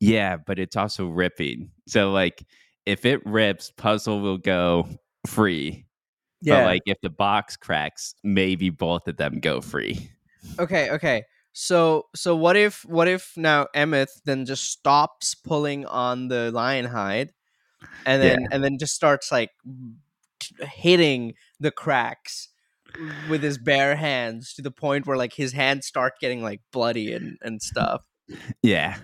yeah, 0.00 0.38
but 0.38 0.58
it's 0.58 0.74
also 0.74 1.06
ripping. 1.06 1.70
So 1.86 2.10
like 2.12 2.42
if 2.86 3.04
it 3.04 3.20
rips, 3.26 3.70
puzzle 3.76 4.20
will 4.20 4.38
go 4.38 4.88
free. 5.26 5.84
But 6.42 6.64
like 6.64 6.82
if 6.86 6.96
the 7.02 7.10
box 7.10 7.58
cracks, 7.58 8.14
maybe 8.24 8.70
both 8.70 9.06
of 9.06 9.18
them 9.18 9.40
go 9.40 9.60
free. 9.60 10.10
okay, 10.58 10.90
okay. 10.90 11.24
So 11.52 12.06
so 12.14 12.36
what 12.36 12.56
if 12.56 12.84
what 12.84 13.08
if 13.08 13.32
now 13.36 13.66
Emmett 13.74 14.10
then 14.24 14.46
just 14.46 14.70
stops 14.70 15.34
pulling 15.34 15.84
on 15.86 16.28
the 16.28 16.50
lion 16.52 16.86
hide 16.86 17.32
and 18.06 18.22
then 18.22 18.48
and 18.52 18.62
then 18.62 18.78
just 18.78 18.94
starts 18.94 19.32
like 19.32 19.50
t- 20.38 20.54
hitting 20.64 21.34
the 21.58 21.70
cracks 21.70 22.48
with 23.28 23.42
his 23.42 23.58
bare 23.58 23.96
hands 23.96 24.54
to 24.54 24.62
the 24.62 24.70
point 24.70 25.06
where 25.06 25.16
like 25.16 25.34
his 25.34 25.52
hands 25.52 25.86
start 25.86 26.14
getting 26.20 26.42
like 26.42 26.60
bloody 26.72 27.12
and 27.12 27.36
and 27.42 27.60
stuff. 27.62 28.02
Yeah. 28.62 28.98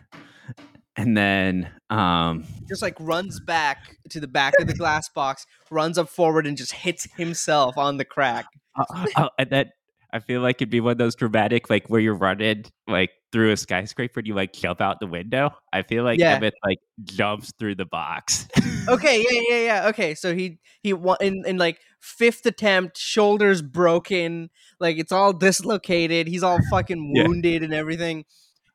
And 0.96 1.16
then 1.16 1.70
um 1.90 2.44
Just 2.68 2.82
like 2.82 2.94
runs 3.00 3.40
back 3.40 3.96
to 4.10 4.20
the 4.20 4.28
back 4.28 4.54
of 4.60 4.66
the 4.66 4.74
glass 4.74 5.08
box, 5.08 5.46
runs 5.70 5.98
up 5.98 6.08
forward 6.08 6.46
and 6.46 6.56
just 6.56 6.72
hits 6.72 7.08
himself 7.16 7.76
on 7.76 7.96
the 7.96 8.04
crack. 8.04 8.46
Uh, 8.78 8.84
uh, 8.90 8.94
uh, 8.94 9.06
oh, 9.16 9.22
oh, 9.24 9.28
and 9.38 9.50
then 9.50 9.70
I 10.12 10.20
feel 10.20 10.40
like 10.40 10.56
it'd 10.56 10.70
be 10.70 10.80
one 10.80 10.92
of 10.92 10.98
those 10.98 11.14
dramatic, 11.14 11.68
like 11.70 11.88
where 11.88 12.00
you're 12.00 12.14
running 12.14 12.64
like 12.86 13.10
through 13.32 13.52
a 13.52 13.56
skyscraper 13.56 14.20
and 14.20 14.26
you 14.26 14.34
like 14.34 14.52
jump 14.52 14.80
out 14.80 15.00
the 15.00 15.06
window. 15.06 15.50
I 15.72 15.82
feel 15.82 16.04
like 16.04 16.18
Yeah. 16.18 16.34
Emmett 16.36 16.54
like 16.64 16.78
jumps 17.04 17.52
through 17.58 17.74
the 17.74 17.84
box. 17.86 18.48
okay 18.88 19.24
yeah 19.28 19.40
yeah 19.50 19.60
yeah 19.82 19.88
okay 19.88 20.14
so 20.14 20.34
he 20.34 20.58
he 20.82 20.90
in, 21.20 21.42
in 21.46 21.56
like 21.58 21.78
fifth 22.00 22.46
attempt 22.46 22.96
shoulders 22.96 23.60
broken 23.62 24.48
like 24.78 24.96
it's 24.96 25.10
all 25.12 25.32
dislocated 25.32 26.28
he's 26.28 26.42
all 26.44 26.58
fucking 26.70 27.12
Yeah. 27.14 27.26
wounded 27.26 27.62
and 27.64 27.74
everything 27.74 28.24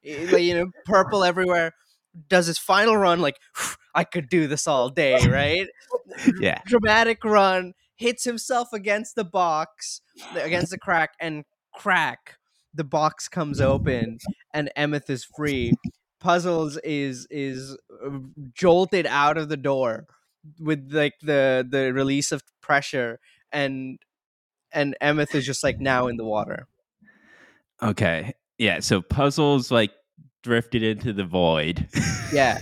Eh, 0.06 0.28
like 0.32 0.44
you 0.44 0.54
know 0.54 0.72
purple 0.86 1.24
everywhere 1.24 1.74
does 2.28 2.48
his 2.48 2.58
final 2.58 2.98
run 2.98 3.22
like 3.22 3.38
I 3.96 4.04
could 4.06 4.30
do 4.30 4.48
this 4.48 4.68
all 4.68 4.90
day, 4.90 5.18
right? 5.28 5.68
Yeah. 6.40 6.60
Dramatic 6.66 7.24
run, 7.26 7.74
hits 8.02 8.24
himself 8.24 8.74
against 8.74 9.16
the 9.16 9.24
box, 9.24 10.02
against 10.36 10.72
the 10.72 10.78
crack, 10.78 11.12
and 11.20 11.46
crack. 11.74 12.38
The 12.74 12.84
box 12.84 13.30
comes 13.30 13.62
open, 13.62 14.18
and 14.54 14.72
Emeth 14.76 15.10
is 15.10 15.24
free. 15.24 15.74
Puzzles 16.20 16.78
is 16.78 17.28
is 17.30 17.78
uh, 18.06 18.20
jolted 18.54 19.06
out 19.06 19.38
of 19.38 19.50
the 19.50 19.58
door 19.58 20.08
with 20.60 20.90
like 20.92 21.14
the 21.22 21.68
the 21.70 21.94
release 21.94 22.32
of 22.32 22.42
pressure, 22.62 23.20
and 23.52 24.00
and 24.74 24.96
Emeth 25.02 25.36
is 25.36 25.46
just 25.46 25.64
like 25.64 25.80
now 25.80 26.08
in 26.08 26.18
the 26.18 26.26
water. 26.26 26.68
Okay. 27.84 28.34
Yeah. 28.58 28.80
So 28.80 29.02
puzzles 29.02 29.72
like 29.72 29.92
drifted 30.44 30.84
into 30.84 31.14
the 31.14 31.26
void. 31.26 31.88
Yeah. 32.34 32.62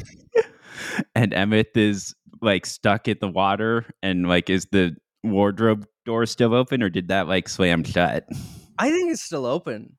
and 1.15 1.33
Emmett 1.33 1.75
is 1.75 2.15
like 2.41 2.65
stuck 2.65 3.07
in 3.07 3.17
the 3.19 3.27
water 3.27 3.85
and 4.01 4.27
like 4.27 4.49
is 4.49 4.67
the 4.71 4.95
wardrobe 5.23 5.85
door 6.05 6.25
still 6.25 6.53
open 6.53 6.81
or 6.83 6.89
did 6.89 7.09
that 7.09 7.27
like 7.27 7.49
slam 7.49 7.83
shut? 7.83 8.25
I 8.77 8.89
think 8.89 9.11
it's 9.11 9.21
still 9.21 9.45
open. 9.45 9.97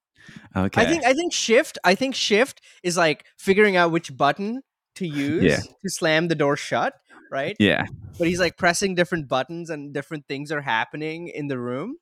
Okay. 0.57 0.81
I 0.83 0.85
think 0.87 1.05
I 1.05 1.13
think 1.15 1.33
shift 1.33 1.79
I 1.85 1.95
think 1.95 2.15
shift 2.15 2.61
is 2.83 2.97
like 2.97 3.25
figuring 3.39 3.77
out 3.77 3.91
which 3.91 4.17
button 4.17 4.63
to 4.97 5.07
use 5.07 5.43
Yeah. 5.43 5.57
to 5.59 5.91
slam 5.91 6.29
the 6.29 6.35
door 6.35 6.57
shut, 6.57 6.95
right? 7.31 7.57
yeah. 7.59 7.87
But 8.19 8.29
he's 8.29 8.41
like 8.41 8.57
pressing 8.59 8.95
different 8.95 9.29
buttons 9.29 9.71
and 9.71 9.95
different 9.95 10.27
things 10.29 10.53
are 10.53 10.61
happening 10.61 11.29
in 11.29 11.49
the 11.49 11.59
room. 11.59 11.97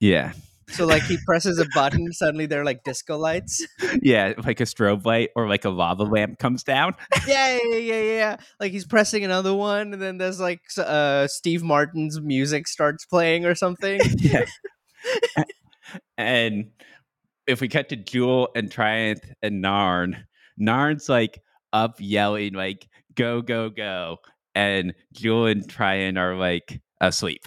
Yeah. 0.00 0.32
So 0.68 0.86
like 0.86 1.02
he 1.02 1.18
presses 1.26 1.58
a 1.58 1.66
button, 1.74 2.12
suddenly 2.12 2.46
they're 2.46 2.64
like 2.64 2.84
disco 2.84 3.18
lights. 3.18 3.66
Yeah. 4.00 4.32
Like 4.44 4.60
a 4.60 4.64
strobe 4.64 5.04
light 5.04 5.30
or 5.36 5.48
like 5.48 5.64
a 5.64 5.70
lava 5.70 6.04
lamp 6.04 6.38
comes 6.38 6.62
down. 6.62 6.94
yeah, 7.26 7.58
yeah, 7.62 7.76
yeah, 7.76 7.76
yeah, 7.76 8.02
yeah. 8.02 8.36
Like 8.60 8.72
he's 8.72 8.86
pressing 8.86 9.24
another 9.24 9.54
one, 9.54 9.92
and 9.92 10.02
then 10.02 10.18
there's 10.18 10.40
like 10.40 10.60
uh 10.78 11.26
Steve 11.26 11.62
Martin's 11.62 12.20
music 12.20 12.68
starts 12.68 13.04
playing 13.04 13.44
or 13.44 13.54
something. 13.54 14.00
yeah. 14.18 14.44
and 16.18 16.70
if 17.46 17.60
we 17.60 17.68
cut 17.68 17.88
to 17.90 17.96
Jewel 17.96 18.48
and 18.54 18.70
Triumph 18.70 19.20
and 19.42 19.62
Narn, 19.62 20.24
Narn's 20.60 21.08
like 21.08 21.40
up 21.72 21.96
yelling 21.98 22.54
like 22.54 22.86
go 23.14 23.42
go 23.42 23.70
go, 23.70 24.18
and 24.54 24.94
Jewel 25.12 25.46
and 25.46 25.68
Triumph 25.68 26.18
are 26.18 26.36
like 26.36 26.80
asleep. 27.00 27.42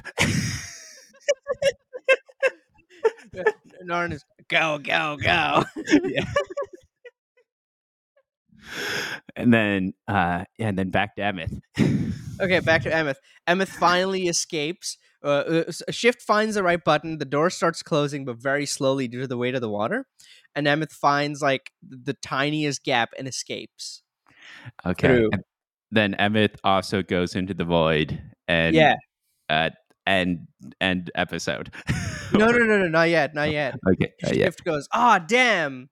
Narn 3.86 4.14
is 4.14 4.24
go, 4.50 4.80
go, 4.80 5.18
go. 5.22 5.64
yeah. 6.06 6.26
and 9.36 9.54
then 9.54 9.94
uh 10.08 10.44
and 10.60 10.78
then 10.78 10.90
back 10.90 11.16
to 11.16 11.24
Emmett. 11.24 11.52
Okay, 12.42 12.60
back 12.60 12.84
to 12.84 12.90
Emeth. 12.92 13.18
Emeth 13.48 13.70
finally 13.70 14.28
escapes. 14.28 14.98
Uh, 15.24 15.64
uh, 15.68 15.72
Shift 15.90 16.22
finds 16.22 16.56
the 16.56 16.64
right 16.64 16.84
button. 16.84 17.18
The 17.18 17.26
door 17.26 17.50
starts 17.50 17.82
closing, 17.82 18.26
but 18.26 18.38
very 18.38 18.66
slowly 18.66 19.08
due 19.08 19.22
to 19.22 19.28
the 19.28 19.38
weight 19.38 19.56
of 19.56 19.62
the 19.62 19.70
water. 19.70 20.06
And 20.56 20.68
Emeth 20.68 20.92
finds 20.92 21.42
like 21.42 21.72
the 21.88 22.14
tiniest 22.14 22.84
gap 22.84 23.10
and 23.18 23.28
escapes. 23.28 24.04
okay. 24.86 25.08
Through. 25.08 25.30
And 25.34 25.44
then 25.92 26.14
Emmett 26.16 26.60
also 26.64 27.02
goes 27.02 27.36
into 27.36 27.54
the 27.54 27.66
void 27.66 28.22
and 28.48 28.76
yeah. 28.76 28.96
uh 29.50 29.70
end 30.06 30.48
end 30.80 31.12
episode. 31.16 31.72
No, 32.38 32.52
no, 32.52 32.60
no, 32.60 32.78
no, 32.78 32.88
not 32.88 33.10
yet, 33.10 33.34
not 33.34 33.52
yet. 33.52 33.76
Okay. 33.88 34.12
Shift 34.26 34.64
goes, 34.64 34.88
ah, 34.92 35.20
damn. 35.20 35.90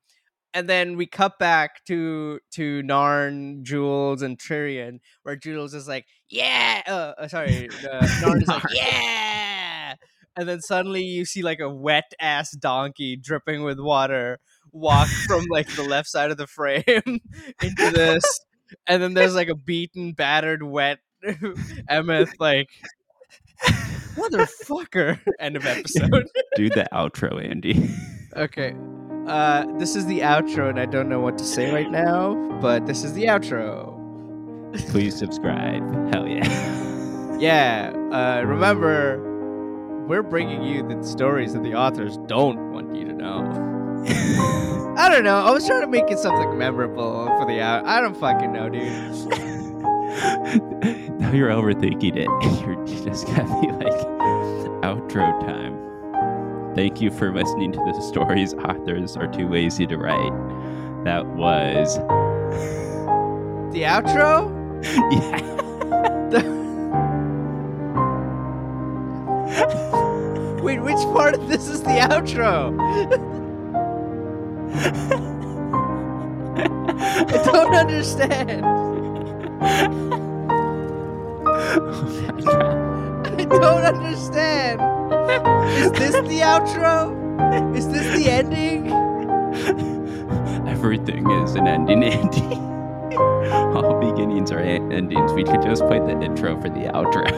And 0.53 0.69
then 0.69 0.97
we 0.97 1.07
cut 1.07 1.39
back 1.39 1.83
to 1.85 2.39
to 2.51 2.83
Narn, 2.83 3.63
Jules, 3.63 4.21
and 4.21 4.37
Tirian, 4.37 4.99
where 5.23 5.35
Jules 5.35 5.73
is 5.73 5.87
like, 5.87 6.05
"Yeah," 6.29 6.83
uh, 6.85 7.13
uh, 7.17 7.27
sorry, 7.27 7.69
uh, 7.69 8.01
Narn 8.21 8.43
is 8.43 8.47
like, 8.47 8.63
"Yeah," 8.71 9.95
and 10.35 10.47
then 10.47 10.61
suddenly 10.61 11.01
you 11.01 11.25
see 11.25 11.41
like 11.41 11.59
a 11.59 11.69
wet 11.69 12.13
ass 12.19 12.51
donkey 12.51 13.15
dripping 13.15 13.63
with 13.63 13.79
water 13.79 14.39
walk 14.71 15.07
from 15.07 15.45
like 15.49 15.67
the 15.75 15.83
left 15.83 16.07
side 16.07 16.29
of 16.29 16.37
the 16.37 16.45
frame 16.45 16.83
into 17.63 17.91
this, 17.91 18.23
and 18.85 19.01
then 19.01 19.15
there's 19.15 19.33
like 19.33 19.49
a 19.49 19.55
beaten, 19.55 20.13
battered, 20.13 20.61
wet 20.61 20.99
Emeth, 21.89 22.33
like 22.39 22.69
motherfucker. 24.15 25.19
End 25.39 25.55
of 25.55 25.65
episode. 25.65 26.27
Do 26.55 26.69
the 26.69 26.87
outro, 26.93 27.43
Andy. 27.43 27.89
Okay. 28.35 28.73
Uh, 29.27 29.63
this 29.77 29.95
is 29.95 30.07
the 30.07 30.21
outro, 30.21 30.67
and 30.67 30.79
I 30.79 30.87
don't 30.87 31.07
know 31.07 31.19
what 31.19 31.37
to 31.37 31.43
say 31.43 31.71
right 31.71 31.91
now, 31.91 32.33
but 32.59 32.87
this 32.87 33.03
is 33.03 33.13
the 33.13 33.25
outro. 33.25 33.93
Please 34.89 35.15
subscribe. 35.15 35.83
Hell 36.11 36.27
yeah. 36.27 37.37
Yeah. 37.37 37.91
Uh, 38.11 38.41
remember, 38.43 39.19
we're 40.07 40.23
bringing 40.23 40.63
you 40.63 40.81
the 40.81 41.03
stories 41.03 41.53
that 41.53 41.61
the 41.61 41.75
authors 41.75 42.17
don't 42.25 42.71
want 42.71 42.95
you 42.95 43.05
to 43.05 43.13
know. 43.13 43.43
I 44.97 45.09
don't 45.09 45.23
know. 45.23 45.37
I 45.37 45.51
was 45.51 45.67
trying 45.67 45.81
to 45.81 45.87
make 45.87 46.09
it 46.09 46.17
something 46.17 46.57
memorable 46.57 47.27
for 47.37 47.45
the 47.45 47.61
out. 47.61 47.85
I 47.85 48.01
don't 48.01 48.17
fucking 48.17 48.51
know, 48.51 48.67
dude. 48.67 48.83
Now 51.19 51.31
you're 51.33 51.49
overthinking 51.49 52.15
it. 52.15 52.27
You're 52.65 52.85
you 52.85 53.03
just 53.03 53.27
got 53.27 53.47
me 53.61 53.71
like 53.71 53.93
outro 54.83 55.39
time. 55.45 55.79
Thank 56.75 57.01
you 57.01 57.11
for 57.11 57.31
listening 57.33 57.71
to 57.71 57.79
the 57.79 58.01
stories 58.01 58.53
authors 58.55 59.15
are 59.15 59.27
too 59.27 59.47
lazy 59.47 59.85
to 59.87 59.97
write. 59.97 60.33
That 61.03 61.25
was 61.27 61.97
The 63.73 63.83
outro? 63.83 64.49
yeah. 65.11 65.49
Wait, 70.61 70.79
which 70.81 70.97
part 71.13 71.35
of 71.35 71.47
this 71.47 71.67
is 71.67 71.81
the 71.83 71.89
outro? 71.89 72.73
I 76.55 77.43
don't 77.43 77.75
understand. 77.75 78.63
I 81.65 83.45
don't 83.49 83.83
understand. 83.83 84.81
Is 85.79 85.91
this 85.93 86.15
the 86.27 86.41
outro? 86.41 87.75
Is 87.75 87.87
this 87.87 88.17
the 88.17 88.29
ending? 88.29 88.91
Everything 90.67 91.29
is 91.31 91.55
an 91.55 91.67
ending, 91.67 92.03
Andy. 92.03 92.41
All 93.17 93.99
beginnings 93.99 94.51
are 94.51 94.59
endings. 94.59 95.31
We 95.31 95.45
could 95.45 95.61
just 95.61 95.83
play 95.83 95.99
the 95.99 96.21
intro 96.21 96.59
for 96.59 96.69
the 96.69 96.91
outro. 96.93 97.31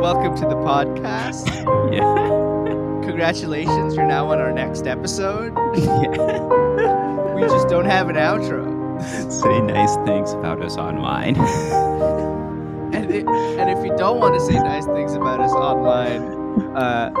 Welcome 0.00 0.34
to 0.36 0.42
the 0.42 0.56
podcast. 0.56 1.46
yeah. 1.92 3.06
Congratulations, 3.06 3.94
you're 3.94 4.06
now 4.06 4.30
on 4.32 4.40
our 4.40 4.52
next 4.52 4.86
episode. 4.88 5.54
yeah. 5.76 7.34
We 7.34 7.42
just 7.42 7.68
don't 7.68 7.84
have 7.86 8.08
an 8.08 8.16
outro. 8.16 8.72
Say 9.30 9.60
nice 9.62 9.94
things 10.06 10.32
about 10.32 10.60
us 10.62 10.76
online. 10.76 11.34
And, 13.12 13.28
it, 13.28 13.60
and 13.60 13.68
if 13.68 13.84
you 13.84 13.94
don't 13.98 14.20
want 14.20 14.32
to 14.34 14.40
say 14.40 14.54
nice 14.54 14.86
things 14.86 15.12
about 15.12 15.38
us 15.38 15.52
online, 15.52 16.22
uh, 16.74 17.12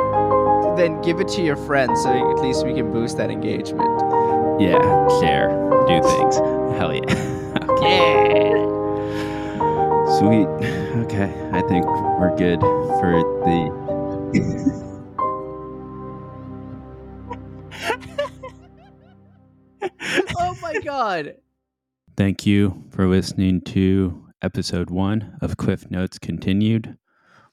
then 0.74 1.02
give 1.02 1.20
it 1.20 1.28
to 1.28 1.42
your 1.42 1.56
friends 1.56 2.02
so 2.02 2.30
at 2.30 2.42
least 2.42 2.64
we 2.64 2.72
can 2.72 2.90
boost 2.90 3.18
that 3.18 3.30
engagement. 3.30 3.90
yeah, 4.58 4.78
share, 5.20 5.48
do 5.86 6.02
things. 6.02 6.36
Hell 6.78 6.94
yeah. 6.94 7.02
okay. 7.68 8.48
Yeah. 8.48 8.72
Sweet. 10.18 10.48
Okay, 11.04 11.30
I 11.52 11.60
think 11.68 11.84
we're 11.84 12.34
good 12.38 12.60
for 12.60 13.22
the. 13.44 13.82
Oh 20.38 20.56
my 20.62 20.74
god. 20.84 21.36
Thank 22.16 22.46
you 22.46 22.84
for 22.90 23.06
listening 23.08 23.60
to 23.62 24.21
episode 24.42 24.90
one 24.90 25.38
of 25.40 25.56
Cliff 25.56 25.90
Notes 25.90 26.18
Continued. 26.18 26.98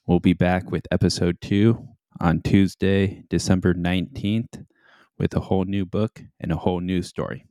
We'll 0.07 0.19
be 0.19 0.33
back 0.33 0.71
with 0.71 0.87
episode 0.91 1.39
two 1.39 1.87
on 2.19 2.41
Tuesday, 2.41 3.23
December 3.29 3.75
19th, 3.75 4.65
with 5.17 5.35
a 5.35 5.39
whole 5.39 5.65
new 5.65 5.85
book 5.85 6.23
and 6.39 6.51
a 6.51 6.57
whole 6.57 6.79
new 6.79 7.03
story. 7.03 7.45